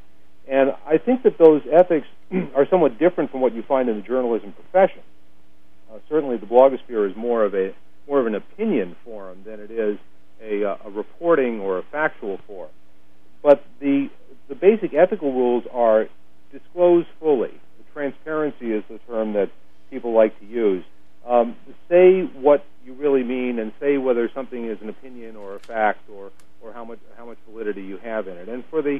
and 0.47 0.75
I 0.85 0.97
think 0.97 1.23
that 1.23 1.37
those 1.37 1.61
ethics 1.71 2.07
are 2.55 2.67
somewhat 2.69 2.99
different 2.99 3.31
from 3.31 3.39
what 3.39 3.55
you 3.55 3.63
find 3.63 3.87
in 3.87 3.95
the 3.95 4.01
journalism 4.01 4.53
profession. 4.53 5.01
Uh, 5.89 5.99
certainly, 6.09 6.35
the 6.35 6.45
blogosphere 6.45 7.09
is 7.09 7.15
more 7.15 7.45
of 7.45 7.55
a 7.55 7.73
more 8.09 8.19
of 8.19 8.27
an 8.27 8.35
opinion 8.35 8.95
forum 9.05 9.43
than 9.45 9.61
it 9.61 9.71
is 9.71 9.97
a, 10.41 10.63
uh, 10.63 10.77
a 10.85 10.89
reporting 11.27 11.59
or 11.59 11.77
a 11.77 11.83
factual 11.83 12.39
form. 12.47 12.69
But 13.43 13.63
the 13.79 14.09
the 14.49 14.55
basic 14.55 14.93
ethical 14.93 15.33
rules 15.33 15.65
are 15.73 16.07
disclose 16.51 17.05
fully. 17.19 17.51
Transparency 17.93 18.71
is 18.71 18.83
the 18.89 18.99
term 19.07 19.33
that 19.33 19.49
people 19.89 20.13
like 20.13 20.39
to 20.39 20.45
use. 20.45 20.85
Um, 21.27 21.55
say 21.89 22.21
what 22.21 22.63
you 22.85 22.93
really 22.93 23.23
mean 23.23 23.59
and 23.59 23.73
say 23.79 23.97
whether 23.97 24.29
something 24.33 24.65
is 24.65 24.77
an 24.81 24.87
opinion 24.89 25.35
or 25.35 25.55
a 25.55 25.59
fact 25.59 26.07
or, 26.09 26.31
or 26.61 26.71
how 26.71 26.85
much 26.85 26.99
how 27.17 27.25
much 27.25 27.37
validity 27.49 27.81
you 27.81 27.97
have 27.97 28.27
in 28.27 28.37
it. 28.37 28.47
And 28.47 28.63
for 28.69 28.81
the 28.81 28.99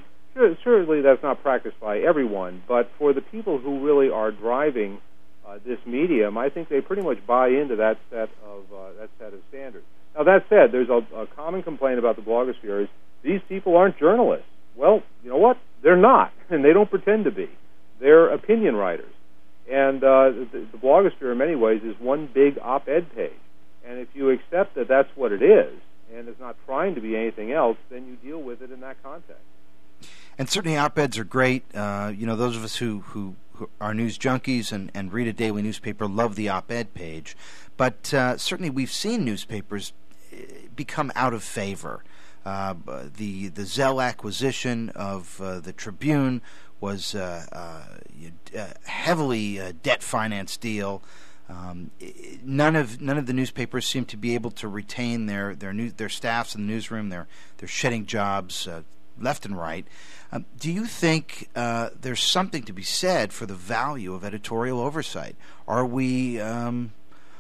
certainly 0.64 1.02
that's 1.02 1.24
not 1.24 1.42
practiced 1.42 1.80
by 1.80 2.00
everyone, 2.00 2.62
but 2.68 2.92
for 2.98 3.14
the 3.14 3.22
people 3.22 3.58
who 3.60 3.86
really 3.86 4.10
are 4.10 4.32
driving 4.32 5.00
uh, 5.48 5.60
this 5.66 5.80
medium, 5.86 6.38
I 6.38 6.50
think 6.50 6.68
they 6.68 6.82
pretty 6.82 7.02
much 7.02 7.26
buy 7.26 7.48
into 7.48 7.78
that 7.78 7.98
set 8.10 8.30
of 8.46 8.64
uh, 8.74 9.00
that 9.00 9.10
set 9.18 9.34
of 9.34 9.40
standards. 9.50 9.86
Now 10.18 10.24
that 10.24 10.46
said, 10.50 10.72
there's 10.72 10.90
a, 10.90 11.06
a 11.16 11.28
common 11.28 11.62
complaint 11.62 12.00
about 12.00 12.16
the 12.16 12.24
blogosphere 12.24 12.84
is 12.84 12.90
these 13.22 13.42
people 13.48 13.78
aren't 13.78 14.00
journalists. 14.00 14.48
Well, 14.76 15.04
you 15.24 15.30
know 15.30 15.38
what? 15.38 15.58
They're 15.84 15.96
not, 15.96 16.34
and 16.50 16.66
they 16.66 16.74
don't 16.74 16.90
pretend 16.90 17.26
to 17.26 17.32
be. 17.32 17.50
They're 18.00 18.30
opinion 18.30 18.76
writers. 18.76 19.14
And 19.72 20.04
uh, 20.04 20.30
the, 20.30 20.68
the 20.72 20.78
blogosphere, 20.78 21.32
in 21.32 21.38
many 21.38 21.56
ways, 21.56 21.82
is 21.84 22.00
one 22.00 22.28
big 22.34 22.58
op-ed 22.62 23.14
page. 23.14 23.32
And 23.86 24.00
if 24.00 24.08
you 24.14 24.30
accept 24.30 24.76
that 24.76 24.88
that's 24.88 25.10
what 25.16 25.32
it 25.32 25.42
is, 25.42 25.74
and 26.16 26.28
it's 26.28 26.40
not 26.40 26.56
trying 26.66 26.96
to 26.96 27.02
be 27.02 27.16
anything 27.16 27.52
else, 27.52 27.78
then 27.90 28.08
you 28.08 28.16
deal 28.16 28.42
with 28.42 28.62
it 28.62 28.72
in 28.72 28.80
that 28.80 29.02
context. 29.04 29.42
And 30.38 30.50
certainly, 30.50 30.78
op-eds 30.78 31.18
are 31.18 31.24
great. 31.24 31.64
Uh, 31.76 32.14
you 32.16 32.26
know, 32.26 32.36
those 32.36 32.56
of 32.56 32.64
us 32.64 32.78
who, 32.78 33.02
who, 33.08 33.36
who 33.54 33.70
are 33.82 33.94
news 33.94 34.18
junkies 34.18 34.72
and, 34.72 34.92
and 34.94 35.12
read 35.12 35.28
a 35.28 35.34
daily 35.34 35.62
newspaper 35.62 36.08
love 36.08 36.36
the 36.36 36.48
op-ed 36.50 36.94
page. 36.94 37.36
But 37.76 38.14
uh, 38.14 38.38
certainly, 38.38 38.70
we've 38.70 38.92
seen 38.92 39.26
newspapers 39.26 39.94
become 40.76 41.12
out 41.16 41.34
of 41.34 41.44
favor. 41.44 42.04
Uh, 42.46 42.76
the 43.18 43.50
the 43.50 43.66
Zell 43.66 44.00
acquisition 44.00 44.90
of 44.96 45.42
uh, 45.42 45.60
the 45.60 45.74
Tribune 45.74 46.42
was 46.80 47.14
uh, 47.14 47.46
uh, 47.52 48.58
uh 48.58 48.68
heavily 48.86 49.60
uh, 49.60 49.74
debt 49.84 50.02
financed 50.02 50.62
deal. 50.62 51.02
Um, 51.50 51.92
none 52.44 52.76
of 52.76 53.02
none 53.02 53.18
of 53.18 53.26
the 53.26 53.34
newspapers 53.34 53.86
seem 53.86 54.06
to 54.06 54.18
be 54.18 54.34
able 54.34 54.52
to 54.52 54.68
retain 54.68 55.26
their 55.26 55.56
their 55.56 55.74
new, 55.74 55.92
their 55.92 56.10
staffs 56.10 56.56
in 56.56 56.66
the 56.66 56.72
newsroom. 56.72 57.10
They're 57.10 57.28
they're 57.58 57.68
shedding 57.68 58.06
jobs 58.06 58.68
uh, 58.68 58.84
left 59.20 59.46
and 59.46 59.58
right. 59.58 59.86
Um, 60.32 60.46
do 60.58 60.72
you 60.72 60.86
think 60.86 61.50
there's 61.54 62.24
something 62.24 62.64
to 62.64 62.74
be 62.74 62.84
said 62.84 63.34
for 63.34 63.46
the 63.46 63.56
value 63.56 64.14
of 64.14 64.24
editorial 64.24 64.80
oversight? 64.80 65.36
Are 65.68 65.86
we 65.86 66.40
um, 66.40 66.92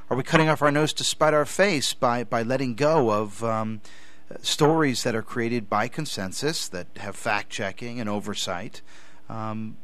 are 0.09 0.17
we 0.17 0.23
cutting 0.23 0.49
off 0.49 0.61
our 0.61 0.71
nose 0.71 0.93
to 0.93 1.03
spite 1.03 1.33
our 1.33 1.45
face 1.45 1.93
by 1.93 2.23
by 2.23 2.43
letting 2.43 2.75
go 2.75 3.11
of 3.11 3.43
um, 3.43 3.81
stories 4.41 5.03
that 5.03 5.15
are 5.15 5.21
created 5.21 5.69
by 5.69 5.87
consensus 5.87 6.67
that 6.69 6.87
have 6.97 7.15
fact 7.15 7.49
checking 7.49 7.99
and 7.99 8.09
oversight? 8.09 8.81
Um, 9.29 9.77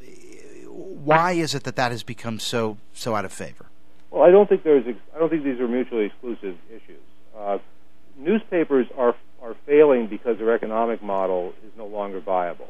why 0.68 1.34
is 1.34 1.54
it 1.54 1.64
that 1.66 1.76
that 1.76 1.92
has 1.92 2.04
become 2.04 2.40
so 2.40 2.78
so 2.94 3.16
out 3.16 3.26
of 3.26 3.34
favor? 3.34 3.66
Well, 4.12 4.24
I 4.24 4.32
don't 4.32 4.48
think 4.48 4.64
there's. 4.64 4.86
I 5.16 5.20
don't 5.20 5.30
think 5.30 5.44
these 5.44 5.60
are 5.60 5.68
mutually 5.68 6.06
exclusive 6.06 6.58
issues. 6.70 7.02
Uh, 7.38 7.58
newspapers 8.18 8.88
are 8.98 9.16
are 9.42 9.56
failing 9.66 10.08
because 10.08 10.38
their 10.38 10.54
economic 10.54 11.04
model 11.04 11.54
is 11.66 11.72
no 11.78 11.86
longer 11.86 12.22
viable. 12.22 12.70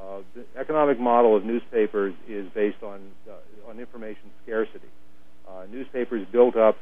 Uh, 0.00 0.18
the 0.34 0.44
economic 0.58 0.98
model 0.98 1.36
of 1.36 1.44
newspapers 1.44 2.14
is 2.28 2.46
based 2.54 2.82
on 2.82 3.00
uh, 3.28 3.70
on 3.70 3.78
information 3.78 4.30
scarcity. 4.42 4.88
Uh, 5.48 5.64
newspapers 5.70 6.26
built 6.30 6.56
up 6.56 6.76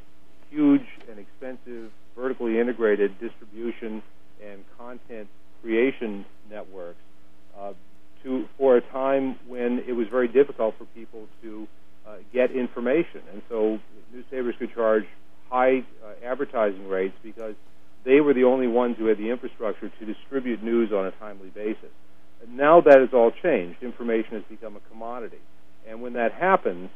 huge 0.51 0.87
and 1.09 1.19
expensive 1.19 1.91
vertically 2.17 2.59
integrated 2.59 3.13
distribution 3.21 4.03
and 4.45 4.65
content 4.79 5.29
creation 5.63 6.25
networks 6.51 6.99
uh, 7.59 7.73
to 8.23 8.47
for 8.59 8.77
a 8.77 8.81
time 8.93 9.37
when 9.47 9.83
it 9.87 9.93
was 9.93 10.07
very 10.11 10.29
difficult 10.29 10.75
for 10.79 10.85
people 10.87 11.27
to 11.43 11.67
uh, 12.07 12.17
get 12.33 12.51
information, 12.51 13.21
and 13.33 13.43
so 13.49 13.79
newspapers 14.13 14.55
could 14.59 14.73
charge 14.75 15.05
high 15.51 15.79
uh, 16.05 16.13
advertising 16.25 16.89
rates 16.89 17.15
because 17.23 17.55
they 18.05 18.21
were 18.21 18.35
the 18.35 18.45
only 18.45 18.69
ones 18.69 18.97
who 18.99 19.07
had 19.07 19.19
the 19.19 19.31
infrastructure 19.31 19.91
to 19.99 20.07
distribute 20.07 20.63
news 20.63 20.93
on 20.93 21.07
a 21.07 21.11
timely 21.13 21.49
basis. 21.49 21.91
And 22.43 22.57
now 22.57 22.81
that 22.81 22.99
has 22.99 23.09
all 23.13 23.33
changed. 23.43 23.83
Information 23.83 24.33
has 24.33 24.43
become 24.49 24.77
a 24.77 24.81
commodity, 24.91 25.41
and 25.89 26.03
when 26.03 26.13
that 26.15 26.33
happens, 26.33 26.91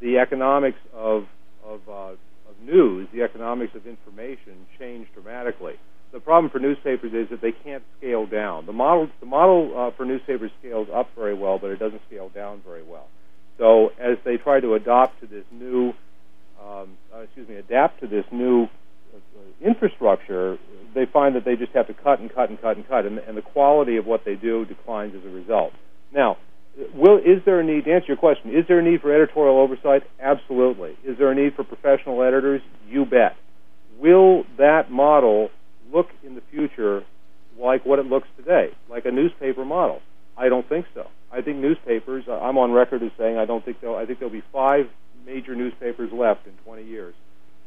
the 0.00 0.18
economics 0.18 0.78
of 0.94 1.24
of, 1.64 1.80
uh, 1.88 2.12
of 2.12 2.56
news, 2.62 3.06
the 3.12 3.22
economics 3.22 3.74
of 3.74 3.86
information, 3.86 4.66
change 4.78 5.06
dramatically. 5.14 5.74
the 6.12 6.20
problem 6.20 6.50
for 6.50 6.58
newspapers 6.58 7.12
is 7.12 7.28
that 7.30 7.40
they 7.40 7.52
can't 7.52 7.84
scale 7.98 8.26
down. 8.26 8.66
The 8.66 8.72
model 8.72 9.08
the 9.20 9.26
model 9.26 9.72
uh, 9.76 9.96
for 9.96 10.04
newspapers 10.04 10.50
scales 10.58 10.88
up 10.92 11.08
very 11.14 11.34
well, 11.34 11.58
but 11.58 11.70
it 11.70 11.78
doesn't 11.78 12.02
scale 12.08 12.30
down 12.30 12.62
very 12.66 12.82
well. 12.82 13.06
So 13.58 13.90
as 14.00 14.16
they 14.24 14.36
try 14.36 14.60
to 14.60 14.74
adopt 14.74 15.20
to 15.20 15.26
this 15.26 15.44
new, 15.52 15.92
um, 16.60 16.96
uh, 17.14 17.20
excuse 17.20 17.48
me, 17.48 17.56
adapt 17.56 18.00
to 18.00 18.06
this 18.06 18.24
new 18.32 18.64
uh, 19.14 19.18
infrastructure, 19.64 20.58
they 20.94 21.06
find 21.06 21.36
that 21.36 21.44
they 21.44 21.56
just 21.56 21.72
have 21.72 21.86
to 21.88 21.94
cut 21.94 22.20
and 22.20 22.32
cut 22.34 22.48
and 22.48 22.60
cut 22.60 22.76
and 22.76 22.88
cut, 22.88 23.04
and, 23.04 23.18
and 23.18 23.36
the 23.36 23.42
quality 23.42 23.96
of 23.96 24.06
what 24.06 24.24
they 24.24 24.34
do 24.34 24.64
declines 24.64 25.14
as 25.14 25.24
a 25.24 25.34
result. 25.34 25.72
Now, 26.12 26.38
will 26.94 27.18
is 27.18 27.42
there 27.44 27.60
a 27.60 27.64
need 27.64 27.84
to 27.84 27.92
answer 27.92 28.08
your 28.08 28.16
question? 28.16 28.50
Is 28.50 28.66
there 28.68 28.78
a 28.78 28.82
need 28.82 29.00
for 29.00 29.12
editorial 29.12 29.58
oversight? 29.58 30.02
Absolutely. 30.20 30.96
Is 31.04 31.18
there 31.18 31.30
a 31.30 31.34
need 31.34 31.54
for 31.54 31.64
professional 31.64 32.22
editors? 32.22 32.62
You 32.88 33.04
bet. 33.04 33.36
Will 33.98 34.44
that 34.58 34.90
model 34.90 35.50
look 35.92 36.08
in 36.24 36.34
the 36.34 36.42
future 36.50 37.04
like 37.58 37.84
what 37.84 37.98
it 37.98 38.06
looks 38.06 38.28
today, 38.36 38.70
like 38.88 39.04
a 39.04 39.10
newspaper 39.10 39.64
model? 39.64 40.00
I 40.36 40.48
don't 40.48 40.66
think 40.68 40.86
so. 40.94 41.08
I 41.30 41.42
think 41.42 41.58
newspapers. 41.58 42.24
Uh, 42.26 42.38
I'm 42.38 42.58
on 42.58 42.72
record 42.72 43.02
as 43.02 43.12
saying 43.18 43.36
I 43.36 43.44
don't 43.44 43.64
think 43.64 43.80
they'll. 43.80 43.94
I 43.94 44.06
think 44.06 44.18
there'll 44.18 44.32
be 44.32 44.42
five 44.52 44.88
major 45.26 45.54
newspapers 45.54 46.10
left 46.12 46.46
in 46.46 46.52
20 46.64 46.84
years, 46.84 47.14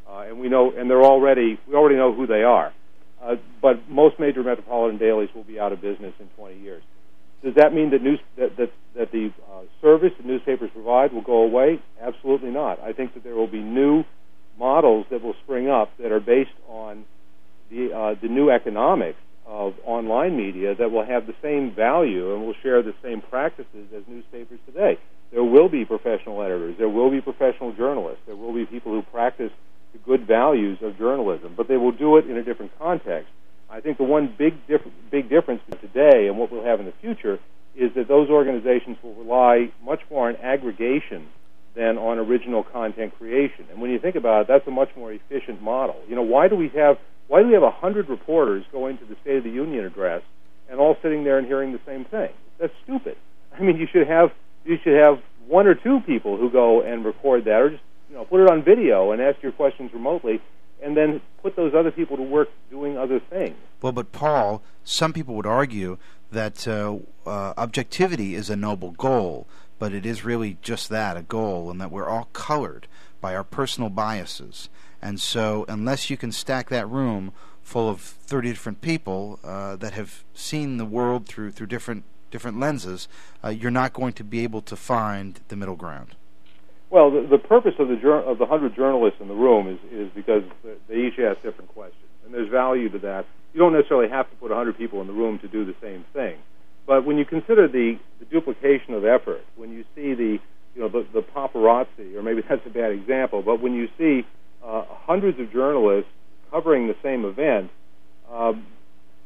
uh, 0.10 0.22
and 0.22 0.40
we 0.40 0.50
know, 0.50 0.72
and 0.72 0.90
they're 0.90 1.04
already. 1.04 1.60
We 1.68 1.76
already 1.76 1.96
know 1.96 2.14
who 2.14 2.28
they 2.28 2.44
are. 2.44 2.74
Uh, 3.22 3.36
but 3.62 3.90
most 3.90 4.20
major 4.20 4.44
metropolitan 4.44 4.98
dailies 4.98 5.30
will 5.34 5.46
be 5.46 5.60
out 5.60 5.72
of 5.72 5.80
business 5.80 6.14
in 6.20 6.28
20 6.36 6.60
years. 6.60 6.84
Does 7.44 7.56
that 7.56 7.74
mean 7.74 7.92
that 7.92 8.02
news 8.02 8.20
that 8.38 8.56
that, 8.58 8.72
that 8.96 9.12
the 9.12 9.32
uh, 9.52 9.62
service 9.82 10.12
that 10.18 10.26
newspapers 10.26 10.70
provide 10.74 11.12
will 11.14 11.22
go 11.22 11.44
away? 11.44 11.80
Absolutely 12.02 12.52
not. 12.52 12.80
I 12.80 12.94
think 12.94 13.14
that 13.16 13.24
there 13.24 13.36
will 13.36 13.52
be 13.52 13.62
new 13.62 14.04
models 14.58 15.06
that 15.12 15.22
will 15.22 15.36
spring 15.44 15.70
up 15.70 15.90
that 16.00 16.12
are 16.12 16.20
based 16.22 16.56
on 16.70 17.06
the 17.70 17.92
uh, 17.94 18.16
the 18.22 18.30
new 18.30 18.50
economics 18.50 19.18
of 19.46 19.74
online 19.86 20.38
media 20.38 20.74
that 20.76 20.90
will 20.90 21.06
have 21.06 21.28
the 21.28 21.36
same 21.42 21.76
value 21.76 22.34
and 22.34 22.46
will 22.46 22.56
share 22.64 22.82
the 22.82 22.94
same 23.04 23.22
practices 23.22 23.88
as 23.96 24.04
newspapers 24.08 24.60
today. 24.66 24.98
There 25.32 25.44
will 25.44 25.68
be 25.68 25.84
professional 25.84 26.42
editors, 26.42 26.76
there 26.78 26.90
will 26.90 27.12
be 27.12 27.20
professional 27.20 27.74
journalists, 27.74 28.22
there 28.26 28.36
will 28.36 28.54
be 28.54 28.66
people 28.66 28.92
who 28.94 29.02
practice 29.02 29.52
the 29.92 30.00
good 30.00 30.26
values 30.26 30.78
of 30.82 30.98
journalism, 30.98 31.56
but 31.58 31.68
they 31.68 31.78
will 31.78 31.92
do 31.92 32.18
it 32.18 32.30
in 32.30 32.38
a 32.38 32.44
different 32.44 32.72
context. 32.80 33.30
I 33.74 33.82
think 33.82 33.98
the 33.98 34.04
one 34.04 34.32
big 34.38 34.54
diff- 34.68 34.86
big 35.10 35.30
difference 35.30 35.62
today 35.82 36.28
and 36.28 36.38
what 36.38 36.52
we'll 36.52 36.64
have 36.64 36.80
in 36.80 36.86
the 36.86 36.94
future 37.02 37.40
is 37.76 37.92
that 37.96 38.08
those 38.08 38.30
organizations 38.30 38.98
will 39.02 39.16
rely 39.16 39.72
much 39.84 40.00
more 40.12 40.30
on 40.30 40.36
aggregation 40.36 41.28
than 41.76 41.98
on 41.98 42.20
original 42.20 42.64
content 42.64 43.18
creation. 43.18 43.66
And 43.72 43.82
when 43.82 43.90
you 43.90 43.98
think 43.98 44.16
about 44.16 44.42
it, 44.42 44.48
that's 44.48 44.68
a 44.68 44.72
much 44.72 44.90
more 44.96 45.12
efficient 45.12 45.60
model. 45.60 45.96
You 46.08 46.16
know, 46.16 46.22
why 46.22 46.48
do 46.48 46.56
we 46.56 46.70
have 46.76 46.98
why 47.28 47.42
do 47.42 47.48
we 47.48 47.54
have 47.56 47.64
a 47.64 47.72
hundred 47.72 48.10
reporters 48.10 48.64
going 48.72 49.00
to 49.00 49.06
the 49.06 49.16
State 49.22 49.38
of 49.38 49.44
the 49.44 49.50
Union 49.50 49.86
address 49.86 50.22
and 50.70 50.80
all 50.80 50.96
sitting 51.02 51.24
there 51.24 51.40
and 51.40 51.48
hearing 51.48 51.72
the 51.72 51.80
same 51.84 52.06
thing? 52.06 52.30
That's 52.60 52.74
stupid. 52.84 53.18
I 53.58 53.64
mean, 53.64 53.78
you 53.78 53.88
should 53.92 54.08
have 54.08 54.30
you 54.66 54.78
should 54.84 54.96
have 55.00 55.20
one 55.48 55.66
or 55.66 55.74
two 55.74 56.00
people 56.06 56.38
who 56.38 56.52
go 56.52 56.82
and 56.82 57.04
record 57.04 57.46
that, 57.46 57.60
or 57.60 57.72
just 57.72 57.84
you 58.08 58.16
know 58.16 58.26
put 58.26 58.40
it 58.40 58.52
on 58.52 58.64
video 58.64 59.14
and 59.14 59.20
ask 59.20 59.42
your 59.42 59.52
questions 59.52 59.92
remotely, 59.94 60.42
and 60.82 60.98
then 60.98 61.22
put 61.42 61.56
those 61.56 61.74
other 61.74 61.92
people 61.92 62.18
to 62.18 62.24
work 62.24 62.50
doing 62.70 62.98
other 62.98 63.20
things. 63.20 63.56
Well, 63.82 63.92
but 63.92 64.12
Paul, 64.12 64.62
some 64.84 65.14
people 65.14 65.36
would 65.36 65.46
argue 65.46 65.98
that 66.32 66.68
uh, 66.68 66.98
uh, 67.26 67.54
objectivity 67.58 68.36
is 68.36 68.50
a 68.50 68.56
noble 68.56 68.92
goal, 68.92 69.48
but 69.80 69.94
it 69.94 70.06
is 70.06 70.26
really 70.26 70.58
just 70.62 70.90
that, 70.90 71.18
a 71.18 71.22
goal, 71.22 71.70
and 71.70 71.80
that 71.80 71.92
we're 71.92 72.08
all 72.08 72.30
colored 72.34 72.88
by 73.22 73.36
our 73.36 73.44
personal 73.44 73.90
biases. 73.90 74.70
And 75.02 75.20
so, 75.20 75.66
unless 75.68 76.10
you 76.10 76.18
can 76.18 76.32
stack 76.32 76.70
that 76.70 76.90
room 76.90 77.34
full 77.62 77.90
of 77.90 78.02
30 78.02 78.50
different 78.50 78.82
people 78.82 79.40
uh, 79.44 79.76
that 79.78 79.94
have 79.94 80.24
seen 80.34 80.78
the 80.78 80.86
world 80.86 81.26
through 81.26 81.52
through 81.52 81.68
different 81.68 82.04
different 82.32 82.60
lenses, 82.60 83.08
uh, 83.44 83.50
you're 83.50 83.72
not 83.72 83.94
going 83.94 84.14
to 84.14 84.24
be 84.24 84.44
able 84.44 84.62
to 84.62 84.76
find 84.76 85.40
the 85.50 85.56
middle 85.56 85.76
ground. 85.76 86.16
Well, 86.94 87.12
the, 87.12 87.28
the 87.28 87.40
purpose 87.40 87.74
of 87.80 87.90
the 87.90 87.98
jur- 87.98 88.22
of 88.22 88.38
the 88.38 88.46
hundred 88.46 88.76
journalists 88.78 89.20
in 89.22 89.28
the 89.28 89.36
room 89.36 89.68
is 89.68 89.80
is 89.92 90.12
because 90.16 90.44
they 90.88 90.96
each 90.96 91.20
ask 91.20 91.42
different 91.42 91.74
questions, 91.74 92.06
and 92.26 92.34
there's 92.34 92.52
value 92.52 92.90
to 92.92 93.00
that. 93.00 93.26
You 93.54 93.62
don't 93.62 93.74
necessarily 93.74 94.10
have 94.12 94.30
to 94.30 94.38
put 94.38 94.52
hundred 94.52 94.78
people 94.78 95.02
in 95.02 95.08
the 95.08 95.14
room 95.14 95.40
to 95.42 95.50
do 95.50 95.66
the 95.66 95.76
same 95.82 96.06
thing, 96.14 96.38
but 96.88 97.06
when 97.06 97.18
you 97.18 97.26
consider 97.26 97.68
the, 97.68 98.00
the 98.20 98.26
duplication 98.28 98.94
of 98.94 99.06
effort, 99.06 99.42
when 99.58 99.72
you 99.72 99.84
see 99.96 100.14
the 100.14 100.38
you 100.76 100.82
know 100.82 100.90
the, 100.90 101.08
the 101.16 101.22
paparazzi, 101.36 102.16
or 102.16 102.22
maybe 102.22 102.44
that's 102.50 102.66
a 102.68 102.70
bad 102.70 102.92
example, 102.94 103.42
but 103.42 103.62
when 103.62 103.74
you 103.74 103.88
see 103.98 104.22
uh, 104.64 104.86
hundreds 104.88 105.40
of 105.42 105.52
journalists 105.52 106.12
covering 106.52 106.88
the 106.88 106.96
same 107.04 107.26
event, 107.26 107.72
um, 108.32 108.68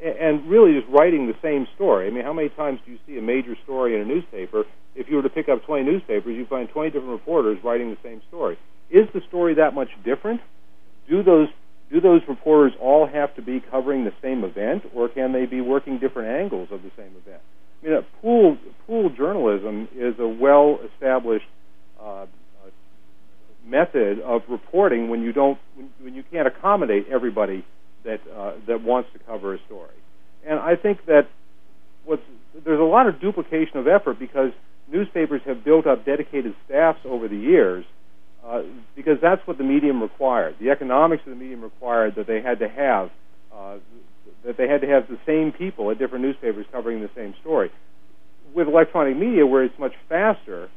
and 0.03 0.47
really 0.47 0.79
just 0.79 0.91
writing 0.91 1.27
the 1.27 1.35
same 1.41 1.67
story. 1.75 2.07
I 2.07 2.11
mean, 2.11 2.23
how 2.23 2.33
many 2.33 2.49
times 2.49 2.79
do 2.85 2.91
you 2.91 2.99
see 3.07 3.17
a 3.17 3.21
major 3.21 3.55
story 3.63 3.95
in 3.95 4.01
a 4.01 4.05
newspaper? 4.05 4.65
If 4.95 5.09
you 5.09 5.15
were 5.15 5.23
to 5.23 5.29
pick 5.29 5.49
up 5.49 5.65
20 5.65 5.83
newspapers, 5.83 6.35
you 6.35 6.45
find 6.45 6.69
20 6.69 6.89
different 6.91 7.11
reporters 7.11 7.57
writing 7.63 7.89
the 7.89 7.97
same 8.03 8.21
story. 8.27 8.57
Is 8.89 9.07
the 9.13 9.21
story 9.27 9.55
that 9.55 9.73
much 9.73 9.89
different? 10.03 10.41
Do 11.09 11.23
those 11.23 11.49
do 11.89 12.01
those 12.01 12.21
reporters 12.27 12.73
all 12.81 13.07
have 13.07 13.33
to 13.35 13.41
be 13.41 13.61
covering 13.71 14.03
the 14.03 14.13
same 14.21 14.43
event, 14.43 14.83
or 14.93 15.07
can 15.07 15.31
they 15.31 15.45
be 15.45 15.61
working 15.61 15.99
different 15.99 16.27
angles 16.27 16.67
of 16.69 16.81
the 16.83 16.91
same 16.97 17.15
event? 17.25 17.41
I 17.81 17.87
mean, 17.87 18.05
pool 18.21 18.57
pool 18.85 19.09
journalism 19.09 19.87
is 19.95 20.15
a 20.19 20.27
well 20.27 20.79
established 20.93 21.47
uh, 22.01 22.25
method 23.67 24.19
of 24.21 24.41
reporting 24.49 25.09
when 25.09 25.21
you 25.21 25.33
don't 25.33 25.57
when, 25.75 25.89
when 26.01 26.13
you 26.13 26.23
can't 26.31 26.47
accommodate 26.47 27.07
everybody 27.09 27.65
that 28.07 28.21
uh, 28.35 28.53
that 28.67 28.83
wants 28.83 29.09
to 29.13 29.19
cover 29.19 29.53
a 29.53 29.59
story. 29.67 29.93
And 30.47 30.59
I 30.59 30.75
think 30.75 31.05
that 31.05 31.27
what's 32.05 32.23
there's 32.65 32.79
a 32.79 32.83
lot 32.83 33.07
of 33.07 33.19
duplication 33.21 33.77
of 33.77 33.87
effort 33.87 34.17
because 34.17 34.51
newspapers 34.91 35.41
have 35.45 35.63
built 35.63 35.85
up 35.85 36.05
dedicated 36.05 36.55
staffs 36.65 36.99
over 37.05 37.27
the 37.27 37.37
years 37.37 37.85
uh, 38.43 38.61
because 38.95 39.17
that's 39.21 39.45
what 39.45 39.57
the 39.57 39.63
medium 39.63 40.01
required. 40.01 40.55
The 40.59 40.69
economics 40.69 41.23
of 41.25 41.31
the 41.31 41.39
medium 41.39 41.61
required 41.61 42.15
that 42.15 42.27
they 42.27 42.41
had 42.41 42.59
to 42.59 42.69
have 42.69 43.11
uh, 43.53 43.77
that 44.45 44.57
they 44.57 44.67
had 44.67 44.81
to 44.81 44.87
have 44.87 45.07
the 45.09 45.19
same 45.25 45.51
people 45.51 45.91
at 45.91 45.99
different 45.99 46.23
newspapers 46.23 46.65
covering 46.71 47.01
the 47.01 47.09
same 47.15 47.35
story. 47.41 47.69
With 48.55 48.67
electronic 48.67 49.17
media, 49.17 49.45
where 49.45 49.63
it's 49.63 49.77
much 49.77 49.93
faster, 50.07 50.69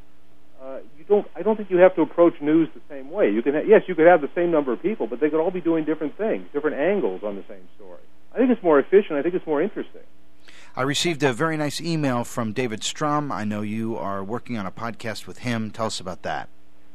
uh, 0.63 0.77
you 0.97 1.03
don't. 1.05 1.27
I 1.35 1.41
don't 1.41 1.55
think 1.55 1.69
you 1.71 1.77
have 1.77 1.95
to 1.95 2.01
approach 2.01 2.39
news 2.39 2.69
the 2.73 2.81
same 2.89 3.09
way. 3.09 3.31
You 3.31 3.41
can, 3.41 3.53
ha- 3.53 3.63
yes, 3.65 3.83
you 3.87 3.95
could 3.95 4.05
have 4.05 4.21
the 4.21 4.29
same 4.35 4.51
number 4.51 4.71
of 4.71 4.81
people, 4.81 5.07
but 5.07 5.19
they 5.19 5.29
could 5.29 5.39
all 5.39 5.51
be 5.51 5.61
doing 5.61 5.85
different 5.85 6.17
things, 6.17 6.45
different 6.53 6.77
angles 6.77 7.23
on 7.23 7.35
the 7.35 7.43
same 7.47 7.67
story. 7.75 7.99
I 8.33 8.37
think 8.37 8.51
it's 8.51 8.63
more 8.63 8.79
efficient. 8.79 9.13
I 9.13 9.23
think 9.23 9.33
it's 9.33 9.47
more 9.47 9.61
interesting. 9.61 10.01
I 10.75 10.83
received 10.83 11.21
a 11.23 11.33
very 11.33 11.57
nice 11.57 11.81
email 11.81 12.23
from 12.23 12.53
David 12.53 12.83
Strom. 12.83 13.31
I 13.31 13.43
know 13.43 13.61
you 13.61 13.97
are 13.97 14.23
working 14.23 14.57
on 14.57 14.65
a 14.65 14.71
podcast 14.71 15.27
with 15.27 15.39
him. 15.39 15.71
Tell 15.71 15.87
us 15.87 15.99
about 15.99 16.21
that. 16.21 16.47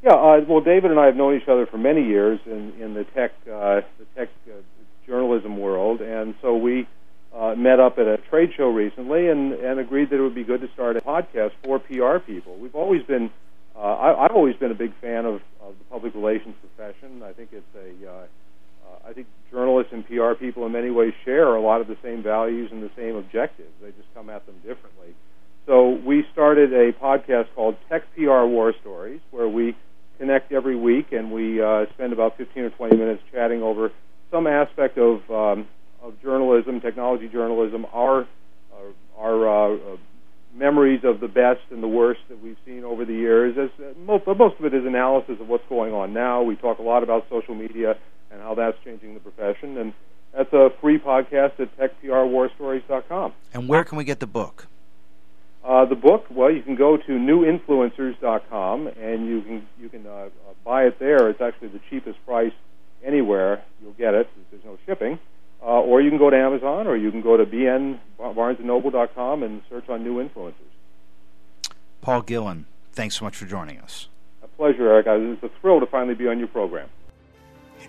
Yeah, 0.02 0.12
uh, 0.12 0.40
well, 0.48 0.61
David 0.61 0.92
and 0.92 1.00
I 1.00 1.07
have 1.07 1.16
known 1.16 1.35
each 1.35 1.48
other 1.48 1.66
for 1.66 1.79
many 1.79 2.05
years 2.05 2.38
in, 2.46 2.72
in 2.81 2.94
the 2.94 3.05
tech 3.05 3.33
uh, 3.52 3.81
the 3.98 4.05
tech 4.14 4.29
uh, 4.48 4.52
journalism 5.07 5.59
world, 5.59 6.00
and 6.00 6.35
so 6.40 6.57
we 6.57 6.87
uh, 7.35 7.55
met 7.57 7.81
up 7.81 7.98
at 7.98 8.07
a 8.07 8.16
trade 8.31 8.50
show 8.57 8.68
recently 8.68 9.29
and, 9.29 9.52
and 9.52 9.79
agreed 9.79 10.11
that 10.11 10.16
it 10.16 10.22
would 10.22 10.35
be 10.35 10.44
good 10.44 10.61
to 10.61 10.68
start 10.72 10.96
a 10.96 11.00
podcast 11.00 11.50
for 11.64 11.79
PR 11.79 12.18
people. 12.18 12.57
We've 12.57 12.74
always 12.74 13.02
been 13.02 13.31
always 14.37 14.55
been 14.57 14.70
a 14.70 14.75
big 14.75 14.92
fan 15.01 15.25
of, 15.25 15.40
of 15.62 15.72
the 15.79 15.85
public 15.90 16.14
relations 16.14 16.55
profession. 16.61 17.22
I 17.22 17.33
think 17.33 17.51
it's 17.53 17.64
a, 17.75 18.07
uh, 18.07 18.12
uh, 18.12 19.09
I 19.09 19.14
think 19.14 19.27
journalists 19.51 19.94
and 19.94 20.07
PR 20.07 20.35
people 20.38 20.66
in 20.66 20.72
many 20.72 20.90
ways 20.90 21.14
share 21.25 21.57
a 21.57 21.61
lot 21.61 21.81
of 21.81 21.87
the 21.87 21.96
same 22.03 22.22
values 22.22 22.68
and 22.70 22.83
the 22.83 22.90
same 22.94 23.16
objectives. 23.16 23.70
They 23.81 23.88
just 23.92 24.12
come 24.14 24.29
at 24.29 24.44
them 24.44 24.57
differently. 24.57 25.16
So 25.64 25.99
we 26.07 26.22
started 26.35 26.70
a 26.75 26.92
podcast 26.92 27.46
called 27.55 27.77
Tech 27.88 28.03
PR 28.14 28.44
War 28.44 28.75
Stories, 28.83 29.20
where 29.31 29.49
we 29.49 29.75
connect 30.18 30.53
every 30.53 30.77
week 30.77 31.12
and 31.12 31.33
we 31.33 31.62
uh, 31.62 31.87
spend 31.94 32.12
about 32.12 32.37
15 32.37 32.64
or 32.64 32.70
20 32.70 32.94
minutes 32.94 33.22
chatting 33.33 33.62
over 33.62 33.90
some 34.31 34.46
aspect 34.46 34.99
of 34.99 35.29
um, 35.31 35.66
of 36.03 36.12
journalism, 36.22 36.81
technology 36.83 37.29
journalism, 37.29 37.87
our 37.92 38.20
uh, 38.20 39.18
our 39.18 39.72
uh, 39.72 39.96
memories 40.55 41.01
of 41.05 41.20
the 41.20 41.29
best 41.29 41.61
and 41.70 41.83
the 41.83 41.88
worst 41.88 42.20
that 42.29 42.42
we've 42.42 42.57
seen 42.64 42.85
over 42.85 43.05
the 43.05 43.14
years. 43.14 43.57
As 43.59 43.70
uh, 44.16 44.35
most, 44.35 44.38
most 44.38 44.59
of 44.59 44.64
it 44.64 44.74
is 44.74 44.85
analysis 44.85 45.37
of 45.40 45.48
what's 45.48 45.66
going 45.68 45.92
on 45.92 46.12
now. 46.12 46.42
We 46.42 46.57
talk 46.57 46.79
a 46.79 46.83
lot 46.83 47.02
about 47.02 47.26
social 47.29 47.55
media 47.55 47.96
and 48.31 48.40
how 48.40 48.55
that's 48.55 48.76
changing 48.85 49.14
the 49.14 49.20
profession, 49.20 49.79
and 49.79 49.92
that's 50.33 50.52
a 50.52 50.70
free 50.81 50.98
podcast 50.98 51.59
at 51.61 51.76
techprwarstories.com. 51.79 53.33
And 53.55 53.68
where 53.68 53.85
can 53.85 53.98
we 53.98 54.05
get 54.05 54.20
the 54.20 54.26
book? 54.26 54.66
Uh, 55.64 55.85
the 55.85 55.96
book, 55.96 56.26
well, 56.31 56.50
you 56.50 56.62
can 56.62 56.76
go 56.76 56.96
to 56.96 57.12
newinfluencers.com 57.12 58.87
and 58.87 59.26
you 59.26 59.42
can 59.42 59.66
you 59.81 59.88
can 59.88 60.07
uh, 60.07 60.11
uh, 60.11 60.29
buy 60.64 60.85
it 60.85 60.98
there. 61.00 61.29
It's 61.29 61.40
actually 61.40 61.68
the 61.68 61.81
cheapest 61.90 62.24
price 62.24 62.52
anywhere. 63.05 63.64
You'll 63.83 63.92
get 63.94 64.14
it. 64.14 64.29
There's 64.50 64.64
no 64.64 64.79
shipping. 64.87 65.18
Uh, 65.61 65.81
or 65.81 66.00
you 66.00 66.11
can 66.11 66.18
go 66.18 66.31
to 66.31 66.37
Amazon, 66.37 66.87
or 66.87 66.96
you 66.96 67.11
can 67.11 67.22
go 67.22 67.37
to 67.37 67.44
bn 67.44 67.98
barnesandnoble.com 68.20 69.42
and 69.42 69.62
search 69.68 69.88
on 69.88 70.05
new 70.05 70.22
influencers. 70.22 70.52
Paul 72.00 72.22
Gillin, 72.22 72.66
thanks 72.96 73.16
so 73.16 73.24
much 73.24 73.37
for 73.37 73.46
joining 73.46 73.78
us. 73.78 74.09
A 74.42 74.48
pleasure, 74.48 74.90
Eric. 74.90 75.06
It's 75.09 75.44
a 75.44 75.50
thrill 75.61 75.80
to 75.80 75.87
finally 75.87 76.14
be 76.14 76.26
on 76.26 76.38
your 76.38 76.48
program. 76.48 76.88